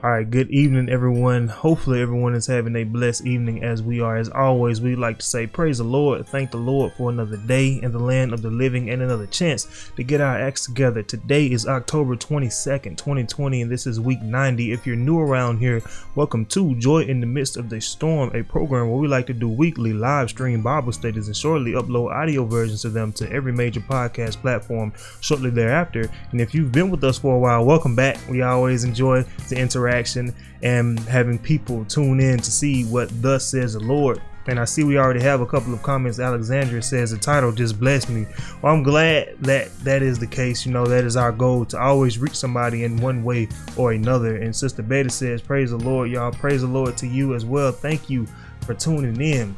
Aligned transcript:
All 0.00 0.10
right, 0.10 0.30
good 0.30 0.48
evening, 0.52 0.88
everyone. 0.88 1.48
Hopefully, 1.48 2.00
everyone 2.00 2.36
is 2.36 2.46
having 2.46 2.76
a 2.76 2.84
blessed 2.84 3.26
evening 3.26 3.64
as 3.64 3.82
we 3.82 4.00
are. 4.00 4.16
As 4.16 4.28
always, 4.28 4.80
we 4.80 4.94
like 4.94 5.18
to 5.18 5.26
say, 5.26 5.44
Praise 5.48 5.78
the 5.78 5.84
Lord. 5.84 6.24
Thank 6.28 6.52
the 6.52 6.56
Lord 6.56 6.92
for 6.92 7.10
another 7.10 7.36
day 7.36 7.80
in 7.82 7.90
the 7.90 7.98
land 7.98 8.32
of 8.32 8.40
the 8.40 8.48
living 8.48 8.90
and 8.90 9.02
another 9.02 9.26
chance 9.26 9.90
to 9.96 10.04
get 10.04 10.20
our 10.20 10.38
acts 10.38 10.66
together. 10.66 11.02
Today 11.02 11.46
is 11.46 11.66
October 11.66 12.14
22nd, 12.14 12.96
2020, 12.96 13.62
and 13.62 13.68
this 13.68 13.88
is 13.88 13.98
week 13.98 14.22
90. 14.22 14.70
If 14.70 14.86
you're 14.86 14.94
new 14.94 15.18
around 15.18 15.58
here, 15.58 15.82
welcome 16.14 16.46
to 16.46 16.76
Joy 16.76 17.00
in 17.00 17.18
the 17.18 17.26
Midst 17.26 17.56
of 17.56 17.68
the 17.68 17.80
Storm, 17.80 18.30
a 18.36 18.44
program 18.44 18.88
where 18.88 19.00
we 19.00 19.08
like 19.08 19.26
to 19.26 19.34
do 19.34 19.48
weekly 19.48 19.92
live 19.92 20.30
stream 20.30 20.62
Bible 20.62 20.92
studies 20.92 21.26
and 21.26 21.36
shortly 21.36 21.72
upload 21.72 22.14
audio 22.14 22.44
versions 22.44 22.84
of 22.84 22.92
them 22.92 23.12
to 23.14 23.28
every 23.32 23.52
major 23.52 23.80
podcast 23.80 24.36
platform 24.42 24.92
shortly 25.20 25.50
thereafter. 25.50 26.08
And 26.30 26.40
if 26.40 26.54
you've 26.54 26.70
been 26.70 26.88
with 26.88 27.02
us 27.02 27.18
for 27.18 27.34
a 27.34 27.38
while, 27.40 27.64
welcome 27.64 27.96
back. 27.96 28.16
We 28.30 28.42
always 28.42 28.84
enjoy 28.84 29.24
the 29.48 29.58
interaction 29.58 29.87
interaction 29.88 30.34
and 30.62 30.98
having 31.00 31.38
people 31.38 31.84
tune 31.84 32.20
in 32.20 32.38
to 32.38 32.50
see 32.50 32.84
what 32.84 33.10
thus 33.22 33.48
says 33.48 33.74
the 33.74 33.80
Lord. 33.80 34.20
And 34.46 34.58
I 34.58 34.64
see 34.64 34.82
we 34.82 34.96
already 34.96 35.20
have 35.20 35.42
a 35.42 35.46
couple 35.46 35.74
of 35.74 35.82
comments. 35.82 36.18
Alexandria 36.18 36.80
says 36.80 37.10
the 37.10 37.18
title 37.18 37.52
just 37.52 37.78
blessed 37.78 38.08
me. 38.08 38.26
Well, 38.62 38.72
I'm 38.72 38.82
glad 38.82 39.36
that 39.40 39.78
that 39.80 40.00
is 40.00 40.18
the 40.18 40.26
case. 40.26 40.64
You 40.64 40.72
know, 40.72 40.86
that 40.86 41.04
is 41.04 41.18
our 41.18 41.32
goal 41.32 41.66
to 41.66 41.78
always 41.78 42.18
reach 42.18 42.34
somebody 42.34 42.84
in 42.84 42.96
one 42.96 43.22
way 43.22 43.48
or 43.76 43.92
another. 43.92 44.36
And 44.36 44.56
Sister 44.56 44.82
Beta 44.82 45.10
says, 45.10 45.42
Praise 45.42 45.70
the 45.70 45.76
Lord, 45.76 46.10
y'all. 46.10 46.32
Praise 46.32 46.62
the 46.62 46.66
Lord 46.66 46.96
to 46.96 47.06
you 47.06 47.34
as 47.34 47.44
well. 47.44 47.72
Thank 47.72 48.08
you 48.08 48.26
for 48.62 48.72
tuning 48.72 49.20
in. 49.20 49.54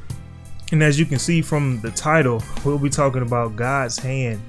And 0.73 0.83
as 0.83 0.99
you 0.99 1.07
can 1.07 1.21
see 1.21 1.41
from 1.41 1.81
the 1.83 1.93
title, 1.93 2.43
we'll 2.65 2.79
be 2.79 2.91
talking 2.91 3.23
about 3.23 3.55
God's 3.55 3.97
hand 3.97 4.41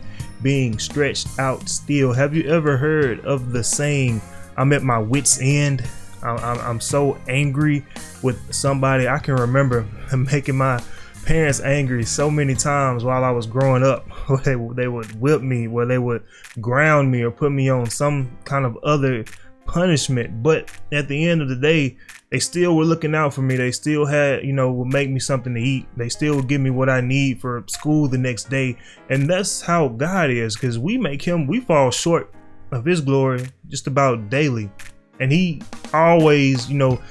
being 0.42 0.80
stretched 0.80 1.28
out 1.40 1.70
still. 1.70 2.14
Have 2.14 2.36
you 2.36 2.50
ever 2.50 2.78
heard 2.78 3.20
of 3.26 3.52
the 3.52 3.64
saying, 3.64 4.22
I'm 4.58 4.74
at 4.74 4.84
my 4.84 5.00
wits 5.00 5.40
end. 5.42 5.88
I'm, 6.24 6.60
I'm, 6.60 6.80
so 6.80 7.18
angry 7.28 7.84
with 8.22 8.54
somebody. 8.54 9.08
I 9.08 9.18
can 9.18 9.36
remember 9.36 9.88
making 10.16 10.58
my 10.58 10.82
parents 11.26 11.60
angry 11.62 12.04
so 12.04 12.30
many 12.30 12.56
times 12.56 13.04
while 13.04 13.24
I 13.24 13.32
was 13.32 13.48
growing 13.48 13.84
up. 13.84 14.08
they, 14.44 14.56
they 14.74 14.88
would 14.88 15.20
whip 15.20 15.42
me, 15.42 15.68
where 15.68 15.86
they 15.86 15.98
would 15.98 16.24
ground 16.60 17.12
me 17.12 17.24
or 17.24 17.32
put 17.32 17.52
me 17.52 17.70
on 17.70 17.90
some 17.90 18.38
kind 18.44 18.66
of 18.66 18.78
other 18.84 19.26
punishment. 19.66 20.44
But 20.44 20.72
at 20.92 21.08
the 21.08 21.28
end 21.28 21.42
of 21.42 21.50
the 21.50 21.56
day, 21.56 21.98
they 22.30 22.40
still 22.40 22.76
were 22.78 22.86
looking 22.86 23.14
out 23.14 23.34
for 23.34 23.42
me. 23.42 23.56
They 23.58 23.72
still 23.72 24.06
had, 24.06 24.46
you 24.46 24.54
know, 24.54 24.72
would 24.72 24.88
make 24.88 25.10
me 25.10 25.20
something 25.20 25.54
to 25.54 25.60
eat. 25.60 25.86
They 25.98 26.10
still 26.10 26.38
would 26.38 26.48
give 26.48 26.62
me 26.62 26.70
what 26.70 26.90
I 26.90 27.02
need 27.02 27.42
for 27.42 27.64
school 27.68 28.08
the 28.08 28.18
next 28.18 28.50
day. 28.50 28.78
And 29.10 29.30
that's 29.30 29.62
how 29.62 29.90
God 29.90 30.30
is, 30.30 30.56
because 30.56 30.80
we 30.80 30.98
make 30.98 31.22
him, 31.22 31.46
we 31.46 31.60
fall 31.60 31.92
short 31.92 32.34
of 32.72 32.86
his 32.86 33.02
glory 33.02 33.48
just 33.68 33.88
about 33.88 34.30
daily. 34.30 34.72
And 35.20 35.32
he 35.32 35.62
always, 35.94 36.70
you 36.70 36.78
know, 36.78 37.02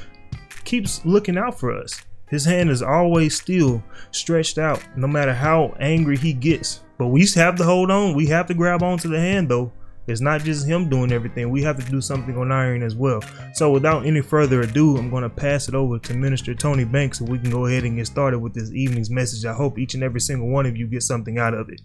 keeps 0.65 1.05
looking 1.05 1.39
out 1.39 1.59
for 1.59 1.73
us. 1.73 2.03
His 2.29 2.45
hand 2.45 2.71
is 2.71 2.83
always 2.83 3.37
still 3.37 3.83
stretched 4.13 4.59
out, 4.59 4.83
no 4.97 5.07
matter 5.07 5.35
how 5.35 5.75
angry 5.81 6.17
he 6.17 6.33
gets. 6.33 6.81
But 6.97 7.09
we 7.09 7.27
have 7.35 7.57
to 7.57 7.65
hold 7.65 7.91
on. 7.91 8.15
We 8.15 8.27
have 8.27 8.47
to 8.47 8.55
grab 8.55 8.83
onto 8.83 9.09
the 9.09 9.19
hand, 9.19 9.49
though. 9.49 9.73
It's 10.07 10.21
not 10.21 10.43
just 10.43 10.67
him 10.67 10.89
doing 10.89 11.13
everything. 11.13 11.51
We 11.51 11.63
have 11.63 11.83
to 11.83 11.91
do 11.91 12.01
something 12.01 12.37
on 12.37 12.51
iron 12.51 12.83
as 12.83 12.95
well. 12.95 13.23
So, 13.55 13.71
without 13.71 14.07
any 14.07 14.21
further 14.21 14.63
ado, 14.63 14.97
I'm 14.97 15.11
going 15.11 15.23
to 15.23 15.29
pass 15.29 15.69
it 15.69 15.75
over 15.75 15.99
to 15.99 16.15
Minister 16.15 16.55
Tony 16.55 16.85
Banks 16.85 17.19
so 17.19 17.25
we 17.25 17.39
can 17.39 17.51
go 17.51 17.67
ahead 17.67 17.85
and 17.85 17.97
get 17.97 18.07
started 18.07 18.39
with 18.39 18.55
this 18.55 18.73
evening's 18.73 19.11
message. 19.11 19.45
I 19.45 19.53
hope 19.53 19.79
each 19.79 19.95
and 19.95 20.03
every 20.03 20.21
single 20.21 20.49
one 20.49 20.67
of 20.67 20.77
you 20.77 20.87
get 20.87 21.03
something 21.03 21.39
out 21.39 21.55
of 21.55 21.69
it. 21.69 21.81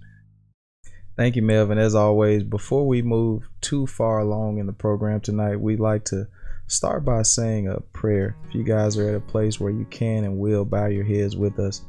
Thank 1.18 1.38
you, 1.38 1.42
Melvin. 1.42 1.78
As 1.78 1.96
always, 1.96 2.44
before 2.44 2.86
we 2.86 3.02
move 3.02 3.48
too 3.62 3.88
far 3.88 4.20
along 4.20 4.58
in 4.58 4.66
the 4.66 4.74
program 4.74 5.22
tonight, 5.22 5.56
we'd 5.56 5.80
like 5.80 6.04
to 6.06 6.28
start 6.68 7.06
by 7.06 7.22
saying 7.22 7.70
a 7.70 7.80
prayer. 7.94 8.36
If 8.48 8.56
you 8.56 8.64
guys 8.64 8.98
are 8.98 9.08
at 9.08 9.16
a 9.16 9.22
place 9.22 9.60
where 9.60 9.72
you 9.72 9.86
can 9.86 10.26
and 10.26 10.38
will 10.38 10.66
bow 10.66 10.88
your 10.88 11.06
heads 11.06 11.38
with 11.38 11.58
us. 11.58 11.86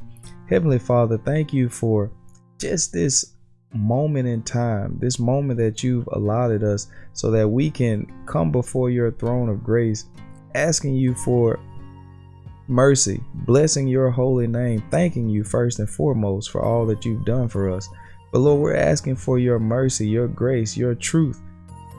Heavenly 0.49 0.79
Father, 0.79 1.17
thank 1.17 1.51
you 1.51 1.67
for 1.67 2.09
just 2.57 2.93
this 2.93 3.33
moment 3.73 4.29
in 4.29 4.43
time, 4.43 4.97
this 5.01 5.19
moment 5.19 5.59
that 5.59 5.83
you've 5.83 6.07
allotted 6.13 6.63
us 6.63 6.87
so 7.11 7.29
that 7.31 7.49
we 7.49 7.69
can 7.69 8.07
come 8.25 8.49
before 8.49 8.89
your 8.89 9.11
throne 9.11 9.49
of 9.49 9.61
grace, 9.61 10.05
asking 10.55 10.95
you 10.95 11.13
for 11.13 11.59
mercy, 12.69 13.21
blessing 13.33 13.89
your 13.89 14.09
holy 14.09 14.47
name, 14.47 14.81
thanking 14.89 15.27
you 15.27 15.43
first 15.43 15.79
and 15.79 15.89
foremost 15.89 16.49
for 16.49 16.63
all 16.63 16.85
that 16.85 17.03
you've 17.03 17.25
done 17.25 17.49
for 17.49 17.69
us. 17.69 17.89
But 18.31 18.39
Lord, 18.39 18.61
we're 18.61 18.75
asking 18.75 19.15
for 19.15 19.39
your 19.39 19.59
mercy, 19.59 20.07
your 20.07 20.27
grace, 20.27 20.75
your 20.75 20.95
truth, 20.95 21.41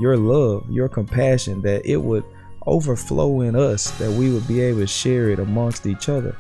your 0.01 0.17
love, 0.17 0.71
your 0.71 0.89
compassion, 0.89 1.63
that 1.63 1.87
it 1.87 1.97
would 1.97 2.25
overflow 2.67 3.41
in 3.41 3.57
us, 3.57 3.91
that 3.99 4.11
we 4.11 4.31
would 4.31 4.47
be 4.47 4.61
able 4.61 4.81
to 4.81 4.87
share 4.87 5.31
it 5.31 5.39
amongst 5.39 5.87
each 5.87 6.09
other. 6.09 6.37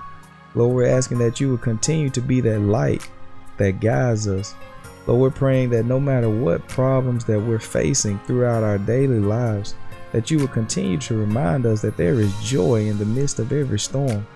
Lord, 0.54 0.74
we're 0.74 0.88
asking 0.88 1.18
that 1.18 1.40
you 1.40 1.50
would 1.50 1.62
continue 1.62 2.10
to 2.10 2.20
be 2.20 2.40
that 2.42 2.60
light 2.60 3.08
that 3.56 3.80
guides 3.80 4.28
us. 4.28 4.54
Lord, 5.06 5.20
we're 5.20 5.30
praying 5.30 5.70
that 5.70 5.86
no 5.86 5.98
matter 5.98 6.28
what 6.28 6.68
problems 6.68 7.24
that 7.24 7.40
we're 7.40 7.58
facing 7.58 8.18
throughout 8.20 8.62
our 8.62 8.78
daily 8.78 9.20
lives, 9.20 9.74
that 10.12 10.30
you 10.30 10.38
will 10.38 10.48
continue 10.48 10.98
to 10.98 11.16
remind 11.16 11.66
us 11.66 11.82
that 11.82 11.96
there 11.96 12.14
is 12.14 12.32
joy 12.42 12.86
in 12.86 12.98
the 12.98 13.04
midst 13.04 13.38
of 13.38 13.52
every 13.52 13.78
storm. 13.78 14.26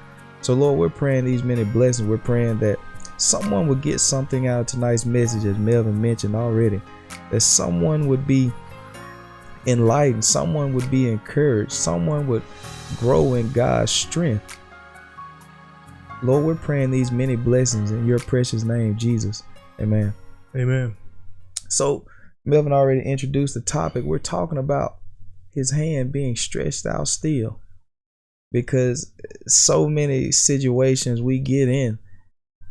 So, 0.40 0.54
Lord, 0.54 0.78
we're 0.78 0.88
praying 0.88 1.24
these 1.24 1.42
many 1.42 1.64
blessings. 1.64 2.08
We're 2.08 2.18
praying 2.18 2.58
that 2.60 2.78
someone 3.22 3.68
would 3.68 3.80
get 3.80 4.00
something 4.00 4.48
out 4.48 4.60
of 4.62 4.66
tonight's 4.66 5.06
message, 5.06 5.44
as 5.44 5.56
Melvin 5.56 6.00
mentioned 6.00 6.34
already. 6.34 6.82
That 7.30 7.40
someone 7.40 8.08
would 8.08 8.26
be 8.26 8.52
enlightened, 9.66 10.24
someone 10.24 10.74
would 10.74 10.90
be 10.90 11.08
encouraged, 11.08 11.72
someone 11.72 12.26
would 12.26 12.42
grow 12.98 13.34
in 13.34 13.50
God's 13.52 13.92
strength. 13.92 14.58
Lord, 16.22 16.44
we're 16.44 16.54
praying 16.56 16.90
these 16.90 17.12
many 17.12 17.36
blessings 17.36 17.92
in 17.92 18.06
your 18.06 18.18
precious 18.18 18.64
name, 18.64 18.96
Jesus. 18.96 19.44
Amen. 19.80 20.12
Amen. 20.56 20.96
So, 21.68 22.04
Melvin 22.44 22.72
already 22.72 23.02
introduced 23.02 23.54
the 23.54 23.60
topic. 23.60 24.04
We're 24.04 24.18
talking 24.18 24.58
about 24.58 24.96
his 25.52 25.70
hand 25.70 26.12
being 26.12 26.34
stretched 26.34 26.86
out 26.86 27.06
still 27.06 27.60
because 28.50 29.12
so 29.46 29.88
many 29.88 30.32
situations 30.32 31.22
we 31.22 31.38
get 31.38 31.68
in 31.68 31.98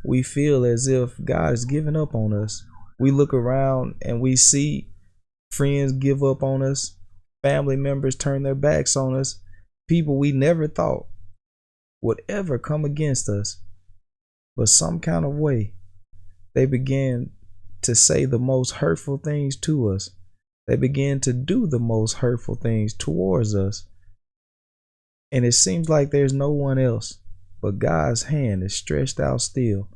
we 0.04 0.24
feel 0.24 0.66
as 0.66 0.88
if 0.88 1.14
God 1.24 1.54
is 1.54 1.66
giving 1.66 1.96
up 1.96 2.16
on 2.16 2.34
us. 2.34 2.64
We 3.00 3.12
look 3.12 3.34
around 3.34 3.96
and 4.02 4.22
we 4.22 4.36
see 4.36 4.90
friends 5.52 5.92
give 5.92 6.24
up 6.24 6.44
on 6.44 6.62
us, 6.62 6.96
family 7.44 7.76
members 7.76 8.16
turn 8.16 8.44
their 8.44 8.56
backs 8.56 8.96
on 8.96 9.16
us, 9.16 9.40
people 9.88 10.18
we 10.18 10.32
never 10.32 10.68
thought 10.68 11.08
would 12.02 12.22
ever 12.30 12.58
come 12.58 12.86
against 12.86 13.30
us. 13.30 13.62
But 14.56 14.70
some 14.70 15.00
kind 15.00 15.26
of 15.26 15.34
way, 15.34 15.74
they 16.54 16.66
began 16.66 17.32
to 17.84 17.96
say 17.96 18.26
the 18.26 18.40
most 18.40 18.72
hurtful 18.72 19.18
things 19.18 19.56
to 19.58 19.90
us. 19.90 20.10
They 20.68 20.76
began 20.76 21.20
to 21.22 21.34
do 21.34 21.68
the 21.68 21.80
most 21.80 22.14
hurtful 22.18 22.56
things 22.56 22.94
towards 22.94 23.56
us. 23.56 23.86
And 25.32 25.46
it 25.46 25.54
seems 25.54 25.90
like 25.90 26.12
there's 26.12 26.34
no 26.34 26.52
one 26.52 26.78
else 26.78 27.18
but 27.62 27.80
God's 27.80 28.24
hand 28.24 28.64
is 28.64 28.76
stretched 28.76 29.20
out 29.20 29.42
still. 29.42 29.88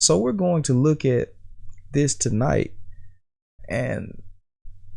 So 0.00 0.18
we're 0.18 0.32
going 0.32 0.62
to 0.64 0.74
look 0.74 1.04
at 1.04 1.34
this 1.92 2.14
tonight 2.14 2.72
and 3.68 4.22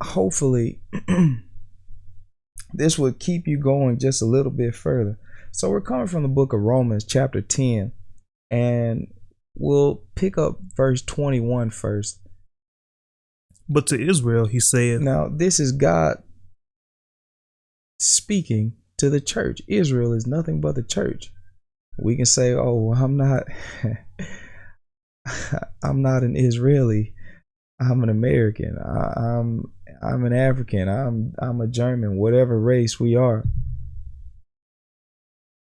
hopefully 0.01 0.81
this 2.73 2.99
will 2.99 3.13
keep 3.13 3.47
you 3.47 3.57
going 3.57 3.99
just 3.99 4.21
a 4.21 4.25
little 4.25 4.51
bit 4.51 4.75
further. 4.75 5.17
So 5.51 5.69
we're 5.69 5.81
coming 5.81 6.07
from 6.07 6.23
the 6.23 6.29
book 6.29 6.53
of 6.53 6.59
Romans 6.59 7.05
chapter 7.05 7.41
10 7.41 7.93
and 8.51 9.07
we'll 9.55 10.03
pick 10.15 10.37
up 10.37 10.59
verse 10.75 11.01
21 11.01 11.69
first. 11.69 12.19
But 13.69 13.87
to 13.87 13.99
Israel 13.99 14.47
he 14.47 14.59
said, 14.59 15.01
Now 15.01 15.29
this 15.29 15.59
is 15.59 15.71
God 15.71 16.21
speaking 17.99 18.73
to 18.97 19.09
the 19.09 19.21
church. 19.21 19.61
Israel 19.67 20.13
is 20.13 20.27
nothing 20.27 20.59
but 20.59 20.75
the 20.75 20.83
church 20.83 21.31
we 21.97 22.15
can 22.15 22.25
say, 22.25 22.53
"Oh, 22.53 22.93
I'm 22.95 23.17
not, 23.17 23.43
I'm 25.83 26.01
not 26.01 26.23
an 26.23 26.35
Israeli. 26.35 27.13
I'm 27.79 28.03
an 28.03 28.09
American. 28.09 28.77
I, 28.77 29.13
I'm 29.19 29.71
I'm 30.01 30.25
an 30.25 30.33
African. 30.33 30.87
I'm 30.87 31.33
I'm 31.39 31.61
a 31.61 31.67
German. 31.67 32.17
Whatever 32.17 32.59
race 32.59 32.99
we 32.99 33.15
are." 33.15 33.43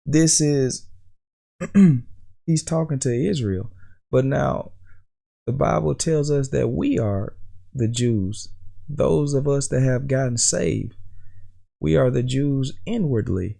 This 0.05 0.39
is 0.39 0.87
he's 2.45 2.63
talking 2.63 2.99
to 2.99 3.13
Israel, 3.13 3.71
but 4.09 4.25
now 4.25 4.71
the 5.45 5.53
Bible 5.53 5.95
tells 5.95 6.29
us 6.31 6.49
that 6.49 6.69
we 6.69 6.99
are 6.99 7.35
the 7.73 7.87
Jews, 7.87 8.49
those 8.87 9.33
of 9.33 9.47
us 9.47 9.67
that 9.69 9.81
have 9.81 10.07
gotten 10.07 10.37
saved. 10.37 10.95
We 11.79 11.95
are 11.95 12.09
the 12.09 12.23
Jews 12.23 12.73
inwardly. 12.85 13.57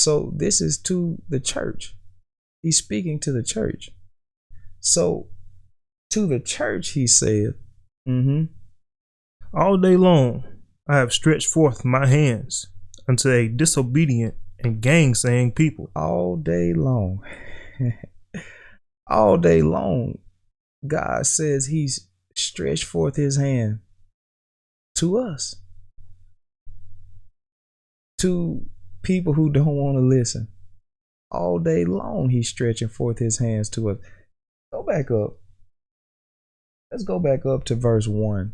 So 0.00 0.32
this 0.34 0.60
is 0.60 0.78
to 0.82 1.20
the 1.28 1.40
church. 1.40 1.94
He's 2.62 2.78
speaking 2.78 3.20
to 3.20 3.32
the 3.32 3.42
church. 3.42 3.90
So 4.80 5.28
to 6.10 6.26
the 6.26 6.40
church, 6.40 6.90
he 6.90 7.06
said, 7.06 7.54
mm-hmm, 8.08 8.44
All 9.52 9.76
day 9.76 9.96
long 9.96 10.44
I 10.88 10.96
have 10.96 11.12
stretched 11.12 11.48
forth 11.48 11.84
my 11.84 12.06
hands 12.06 12.66
unto 13.08 13.30
a 13.30 13.48
disobedient 13.48 14.34
and 14.58 14.80
gainsaying 14.80 15.52
people. 15.52 15.90
All 15.94 16.36
day 16.36 16.72
long. 16.72 17.22
All 19.06 19.36
day 19.36 19.62
long, 19.62 20.18
God 20.86 21.26
says 21.26 21.66
He's 21.66 22.08
stretched 22.34 22.84
forth 22.84 23.16
His 23.16 23.36
hand 23.36 23.80
to 24.96 25.18
us, 25.18 25.56
to 28.18 28.66
people 29.02 29.34
who 29.34 29.50
don't 29.50 29.76
want 29.76 29.96
to 29.96 30.02
listen. 30.02 30.48
All 31.30 31.58
day 31.58 31.84
long, 31.84 32.30
He's 32.30 32.48
stretching 32.48 32.88
forth 32.88 33.18
His 33.18 33.38
hands 33.38 33.68
to 33.70 33.90
us. 33.90 33.98
Go 34.72 34.82
back 34.82 35.10
up. 35.10 35.36
Let's 36.90 37.04
go 37.04 37.18
back 37.18 37.46
up 37.46 37.64
to 37.64 37.74
verse 37.76 38.08
1. 38.08 38.52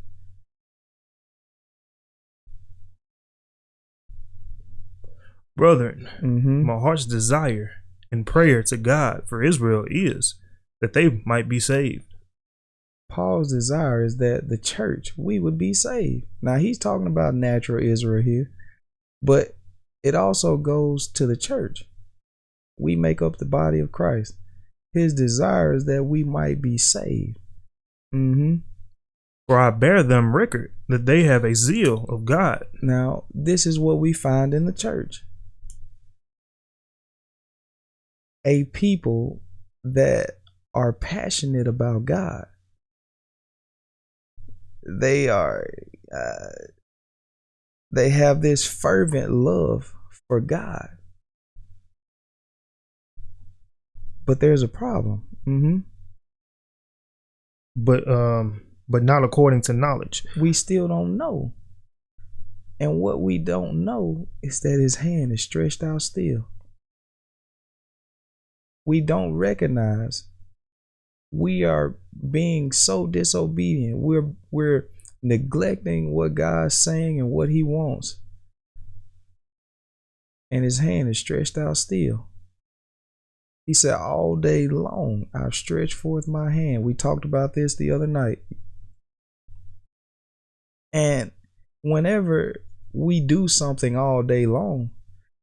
Brethren, 5.57 6.09
Mm-hmm. 6.21 6.65
my 6.65 6.79
heart's 6.79 7.07
desire 7.07 7.71
and 8.13 8.27
prayer 8.27 8.63
to 8.65 8.77
God 8.77 9.23
for 9.27 9.43
Israel 9.43 9.85
is 9.91 10.35
that 10.81 10.93
they 10.93 11.23
might 11.25 11.49
be 11.49 11.59
saved. 11.61 12.05
Paul's 13.09 13.53
desire 13.53 14.05
is 14.05 14.19
that 14.19 14.49
the 14.49 14.59
church, 14.59 15.15
we 15.17 15.39
would 15.39 15.57
be 15.57 15.73
saved. 15.73 16.27
Now, 16.43 16.57
he's 16.57 16.79
talking 16.79 17.07
about 17.07 17.35
natural 17.35 17.83
Israel 17.83 18.23
here, 18.23 18.51
but 19.23 19.56
it 20.07 20.15
also 20.15 20.57
goes 20.57 21.09
to 21.09 21.27
the 21.27 21.37
church. 21.37 21.83
We 22.79 22.95
make 22.95 23.21
up 23.21 23.39
the 23.39 23.45
body 23.45 23.81
of 23.81 23.91
Christ. 23.91 24.37
His 24.93 25.13
desire 25.13 25.75
is 25.75 25.87
that 25.87 26.05
we 26.05 26.23
might 26.23 26.63
be 26.63 26.79
saved. 26.79 27.41
Mm-hmm. 28.15 28.59
For 29.49 29.59
I 29.59 29.71
bear 29.71 30.05
them 30.05 30.37
record 30.37 30.73
that 30.89 31.07
they 31.07 31.25
have 31.25 31.43
a 31.43 31.57
zeal 31.57 32.07
of 32.09 32.25
God. 32.25 32.67
Now, 32.81 33.25
this 33.35 33.67
is 33.67 33.81
what 33.81 33.99
we 33.99 34.13
find 34.13 34.55
in 34.55 34.65
the 34.65 34.73
church 34.73 35.25
a 38.45 38.63
people 38.63 39.41
that 39.83 40.39
are 40.73 40.93
passionate 40.93 41.67
about 41.67 42.05
God. 42.05 42.47
They 44.89 45.29
are, 45.29 45.67
uh, 46.17 46.67
they 47.91 48.11
have 48.11 48.41
this 48.41 48.65
fervent 48.65 49.33
love 49.33 49.93
for 50.29 50.41
God. 50.41 50.89
But 54.25 54.41
there's 54.41 54.63
a 54.63 54.69
problem. 54.69 55.23
Mm-hmm. 55.47 55.79
but 57.77 58.09
um 58.11 58.63
but 58.89 59.05
not 59.05 59.23
according 59.23 59.61
to 59.63 59.73
knowledge 59.73 60.25
we 60.37 60.53
still 60.53 60.89
don't 60.89 61.17
know. 61.17 61.53
And 62.81 62.99
what 62.99 63.21
we 63.21 63.39
don't 63.39 63.85
know 63.85 64.29
is 64.43 64.61
that 64.61 64.81
his 64.81 64.97
hand 64.97 65.33
is 65.33 65.43
stretched 65.43 65.83
out 65.83 66.03
still. 66.03 66.49
We 68.85 69.01
don't 69.01 69.35
recognize 69.35 70.25
we 71.31 71.65
are 71.65 71.97
being 72.31 72.73
so 72.73 73.07
disobedient. 73.07 73.99
We're 73.99 74.31
we're 74.51 74.89
neglecting 75.23 76.13
what 76.13 76.35
God's 76.35 76.77
saying 76.77 77.21
and 77.21 77.31
what 77.31 77.49
he 77.49 77.63
wants. 77.63 78.19
And 80.51 80.65
his 80.65 80.79
hand 80.79 81.09
is 81.09 81.19
stretched 81.19 81.59
out 81.59 81.77
still. 81.77 82.29
He 83.67 83.75
said, 83.75 83.95
All 83.95 84.37
day 84.37 84.69
long 84.69 85.27
I've 85.35 85.55
stretched 85.55 85.95
forth 85.95 86.29
my 86.29 86.53
hand. 86.53 86.85
We 86.85 86.95
talked 86.95 87.25
about 87.25 87.55
this 87.55 87.75
the 87.75 87.91
other 87.91 88.07
night. 88.07 88.39
And 90.93 91.33
whenever 91.83 92.55
we 92.93 93.21
do 93.21 93.49
something 93.49 93.97
all 93.97 94.23
day 94.23 94.47
long, 94.47 94.91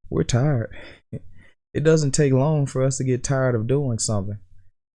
we're 0.09 0.23
tired. 0.23 0.75
It 1.73 1.83
doesn't 1.83 2.11
take 2.11 2.33
long 2.33 2.67
for 2.67 2.83
us 2.83 2.97
to 2.97 3.03
get 3.03 3.23
tired 3.23 3.55
of 3.55 3.65
doing 3.65 3.97
something. 3.97 4.37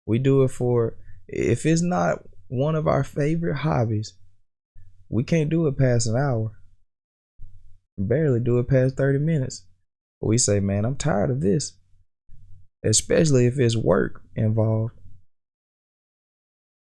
We 0.04 0.18
do 0.18 0.42
it 0.42 0.50
for, 0.50 0.98
if 1.26 1.64
it's 1.64 1.80
not 1.80 2.18
one 2.48 2.74
of 2.74 2.86
our 2.86 3.02
favorite 3.02 3.56
hobbies, 3.56 4.12
we 5.08 5.24
can't 5.24 5.48
do 5.48 5.66
it 5.68 5.78
past 5.78 6.06
an 6.06 6.16
hour. 6.16 6.52
Barely 7.96 8.40
do 8.40 8.58
it 8.58 8.68
past 8.68 8.98
30 8.98 9.20
minutes. 9.20 9.64
We 10.26 10.38
say, 10.38 10.60
man, 10.60 10.84
I'm 10.84 10.96
tired 10.96 11.30
of 11.30 11.40
this, 11.40 11.72
especially 12.84 13.46
if 13.46 13.58
it's 13.58 13.76
work 13.76 14.22
involved. 14.34 14.92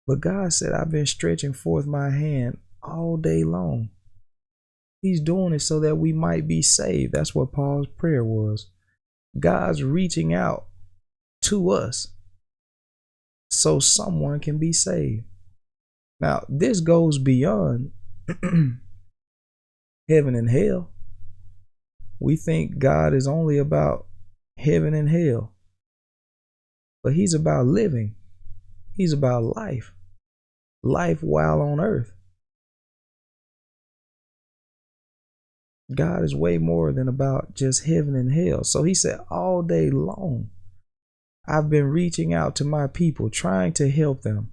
But 0.08 0.22
God 0.22 0.54
said, 0.54 0.74
I've 0.74 0.92
been 0.92 1.06
stretching 1.06 1.54
forth 1.54 1.86
my 1.86 2.12
hand 2.12 2.58
all 2.84 3.18
day 3.18 3.44
long. 3.44 3.90
He's 5.02 5.20
doing 5.20 5.54
it 5.54 5.60
so 5.60 5.80
that 5.82 5.98
we 5.98 6.14
might 6.14 6.48
be 6.48 6.62
saved. 6.62 7.14
That's 7.14 7.36
what 7.36 7.52
Paul's 7.52 7.88
prayer 7.88 8.24
was. 8.24 8.70
God's 9.40 9.84
reaching 9.84 10.34
out 10.34 10.68
to 11.44 11.70
us 11.70 12.08
so 13.50 13.80
someone 13.80 14.40
can 14.40 14.58
be 14.58 14.74
saved. 14.74 15.26
Now, 16.20 16.46
this 16.48 16.80
goes 16.80 17.18
beyond 17.18 17.92
heaven 20.10 20.36
and 20.36 20.50
hell. 20.50 20.92
We 22.20 22.36
think 22.36 22.80
God 22.80 23.14
is 23.14 23.28
only 23.28 23.58
about 23.58 24.08
heaven 24.58 24.94
and 24.94 25.10
hell, 25.10 25.54
but 27.04 27.14
He's 27.14 27.34
about 27.34 27.66
living, 27.66 28.16
He's 28.94 29.14
about 29.14 29.56
life, 29.56 29.94
life 30.84 31.22
while 31.22 31.62
on 31.62 31.80
earth. 31.80 32.14
God 35.94 36.24
is 36.24 36.34
way 36.34 36.58
more 36.58 36.92
than 36.92 37.08
about 37.08 37.54
just 37.54 37.86
heaven 37.86 38.16
and 38.16 38.32
hell. 38.32 38.64
So 38.64 38.84
he 38.84 38.96
said, 38.96 39.20
all 39.30 39.62
day 39.62 39.92
long, 39.92 40.50
I've 41.48 41.70
been 41.70 41.86
reaching 41.86 42.34
out 42.34 42.56
to 42.56 42.66
my 42.66 42.88
people, 42.88 43.30
trying 43.30 43.74
to 43.74 43.92
help 43.92 44.24
them. 44.24 44.50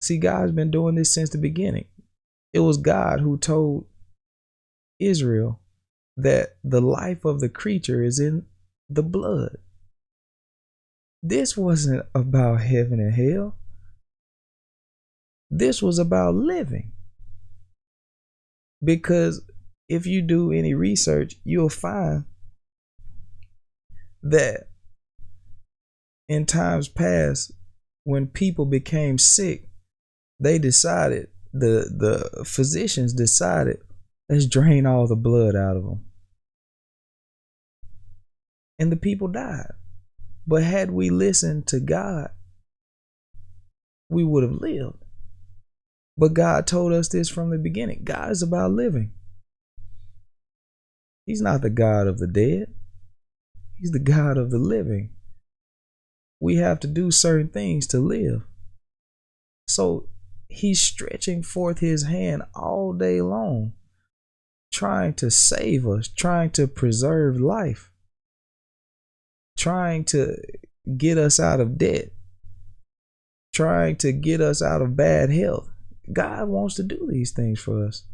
See, 0.00 0.18
God's 0.18 0.52
been 0.52 0.70
doing 0.70 0.94
this 0.94 1.12
since 1.12 1.30
the 1.30 1.38
beginning. 1.38 1.86
It 2.52 2.60
was 2.60 2.76
God 2.76 3.20
who 3.20 3.36
told 3.36 3.86
Israel 4.98 5.60
that 6.16 6.56
the 6.64 6.80
life 6.80 7.24
of 7.24 7.40
the 7.40 7.48
creature 7.48 8.02
is 8.02 8.18
in 8.18 8.46
the 8.88 9.02
blood. 9.02 9.56
This 11.22 11.56
wasn't 11.56 12.06
about 12.14 12.62
heaven 12.62 13.00
and 13.00 13.14
hell. 13.14 13.56
This 15.50 15.82
was 15.82 15.98
about 15.98 16.34
living. 16.34 16.92
Because 18.82 19.42
if 19.88 20.06
you 20.06 20.22
do 20.22 20.52
any 20.52 20.74
research, 20.74 21.36
you'll 21.44 21.68
find 21.68 22.24
that 24.22 24.68
in 26.28 26.44
times 26.44 26.88
past, 26.88 27.52
when 28.04 28.26
people 28.26 28.66
became 28.66 29.18
sick, 29.18 29.68
they 30.40 30.58
decided 30.58 31.28
the 31.52 31.90
the 31.96 32.44
physicians 32.44 33.12
decided 33.12 33.80
let's 34.28 34.46
drain 34.46 34.86
all 34.86 35.06
the 35.06 35.16
blood 35.16 35.56
out 35.56 35.76
of 35.76 35.84
them, 35.84 36.04
and 38.78 38.92
the 38.92 38.96
people 38.96 39.28
died. 39.28 39.72
But 40.46 40.62
had 40.62 40.90
we 40.90 41.10
listened 41.10 41.66
to 41.68 41.80
God, 41.80 42.30
we 44.08 44.24
would 44.24 44.42
have 44.42 44.52
lived. 44.52 45.04
But 46.16 46.34
God 46.34 46.66
told 46.66 46.92
us 46.92 47.08
this 47.08 47.28
from 47.28 47.50
the 47.50 47.58
beginning. 47.58 48.00
God 48.04 48.30
is 48.32 48.42
about 48.42 48.72
living. 48.72 49.12
He's 51.26 51.42
not 51.42 51.60
the 51.60 51.70
God 51.70 52.06
of 52.06 52.18
the 52.18 52.26
dead. 52.26 52.72
He's 53.76 53.90
the 53.90 53.98
God 53.98 54.38
of 54.38 54.50
the 54.50 54.58
living. 54.58 55.10
We 56.40 56.56
have 56.56 56.80
to 56.80 56.86
do 56.86 57.10
certain 57.10 57.48
things 57.48 57.86
to 57.88 58.00
live. 58.00 58.42
So 59.68 60.08
he's 60.48 60.80
stretching 60.80 61.42
forth 61.42 61.80
his 61.80 62.04
hand 62.04 62.42
all 62.54 62.94
day 62.94 63.20
long, 63.20 63.74
trying 64.72 65.14
to 65.14 65.30
save 65.30 65.86
us, 65.86 66.08
trying 66.08 66.50
to 66.50 66.66
preserve 66.66 67.40
life, 67.40 67.90
trying 69.56 70.04
to 70.04 70.36
get 70.96 71.18
us 71.18 71.40
out 71.40 71.60
of 71.60 71.78
debt, 71.78 72.10
trying 73.54 73.96
to 73.96 74.12
get 74.12 74.40
us 74.40 74.62
out 74.62 74.82
of 74.82 74.96
bad 74.96 75.30
health. 75.30 75.68
God 76.12 76.48
wants 76.48 76.76
to 76.76 76.82
do 76.82 77.08
these 77.10 77.32
things 77.32 77.60
for 77.60 77.84
us. 77.86 78.04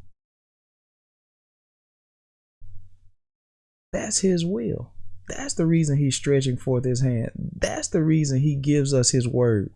That's 3.93 4.21
his 4.21 4.45
will. 4.45 4.91
That's 5.29 5.55
the 5.55 5.67
reason 5.67 5.97
he's 5.97 6.17
stretching 6.17 6.57
forth 6.57 6.85
his 6.85 7.01
hand. 7.01 7.31
That's 7.37 7.89
the 7.89 8.03
reason 8.03 8.41
he 8.41 8.57
gives 8.57 8.93
us 8.93 9.11
his 9.11 9.29
word. 9.29 9.71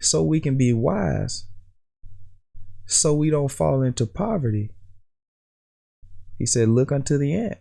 So 0.00 0.22
we 0.22 0.40
can 0.40 0.56
be 0.56 0.72
wise. 0.72 1.46
So 2.86 3.14
we 3.14 3.30
don't 3.30 3.50
fall 3.50 3.82
into 3.82 4.06
poverty. 4.06 4.70
He 6.38 6.46
said, 6.46 6.68
Look 6.68 6.92
unto 6.92 7.18
the 7.18 7.34
ant. 7.34 7.58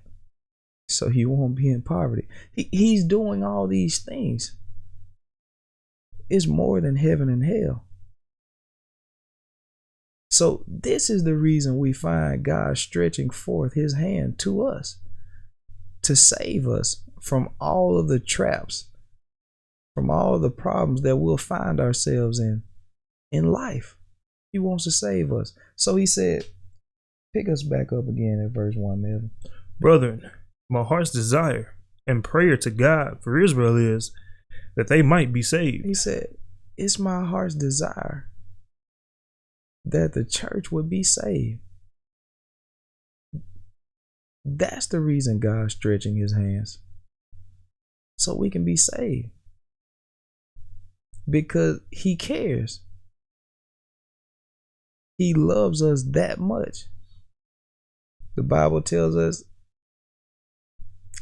So 0.89 1.09
he 1.09 1.25
won't 1.25 1.55
be 1.55 1.69
in 1.69 1.81
poverty. 1.81 2.27
He, 2.51 2.69
he's 2.71 3.03
doing 3.03 3.43
all 3.43 3.67
these 3.67 3.99
things. 3.99 4.55
It's 6.29 6.47
more 6.47 6.79
than 6.81 6.95
heaven 6.95 7.29
and 7.29 7.43
hell. 7.43 7.85
So, 10.29 10.63
this 10.65 11.09
is 11.09 11.25
the 11.25 11.35
reason 11.35 11.77
we 11.77 11.91
find 11.91 12.43
God 12.43 12.77
stretching 12.77 13.29
forth 13.29 13.73
his 13.73 13.95
hand 13.95 14.39
to 14.39 14.65
us 14.65 14.97
to 16.03 16.15
save 16.15 16.67
us 16.67 17.03
from 17.19 17.49
all 17.59 17.97
of 17.97 18.07
the 18.07 18.19
traps, 18.19 18.87
from 19.93 20.09
all 20.09 20.35
of 20.35 20.41
the 20.41 20.49
problems 20.49 21.01
that 21.01 21.17
we'll 21.17 21.37
find 21.37 21.81
ourselves 21.81 22.39
in 22.39 22.63
in 23.29 23.51
life. 23.51 23.97
He 24.53 24.59
wants 24.59 24.85
to 24.85 24.91
save 24.91 25.33
us. 25.33 25.53
So, 25.75 25.97
he 25.97 26.05
said, 26.05 26.45
pick 27.33 27.49
us 27.49 27.63
back 27.63 27.91
up 27.91 28.07
again 28.07 28.43
at 28.45 28.53
verse 28.53 28.75
1, 28.75 29.01
Melvin. 29.01 29.31
Brethren, 29.79 30.31
my 30.69 30.83
heart's 30.83 31.11
desire 31.11 31.75
and 32.07 32.23
prayer 32.23 32.57
to 32.57 32.69
God 32.69 33.19
for 33.21 33.39
Israel 33.39 33.77
is 33.77 34.11
that 34.75 34.87
they 34.87 35.01
might 35.01 35.33
be 35.33 35.41
saved. 35.41 35.85
He 35.85 35.93
said, 35.93 36.27
It's 36.77 36.99
my 36.99 37.25
heart's 37.25 37.55
desire 37.55 38.29
that 39.85 40.13
the 40.13 40.23
church 40.23 40.71
would 40.71 40.89
be 40.89 41.03
saved. 41.03 41.59
That's 44.43 44.87
the 44.87 44.99
reason 44.99 45.39
God's 45.39 45.73
stretching 45.73 46.15
his 46.15 46.33
hands. 46.33 46.79
So 48.17 48.35
we 48.35 48.49
can 48.49 48.65
be 48.65 48.75
saved. 48.75 49.29
Because 51.29 51.79
he 51.91 52.15
cares. 52.15 52.81
He 55.17 55.33
loves 55.35 55.83
us 55.83 56.03
that 56.11 56.39
much. 56.39 56.85
The 58.35 58.43
Bible 58.43 58.81
tells 58.81 59.15
us 59.15 59.43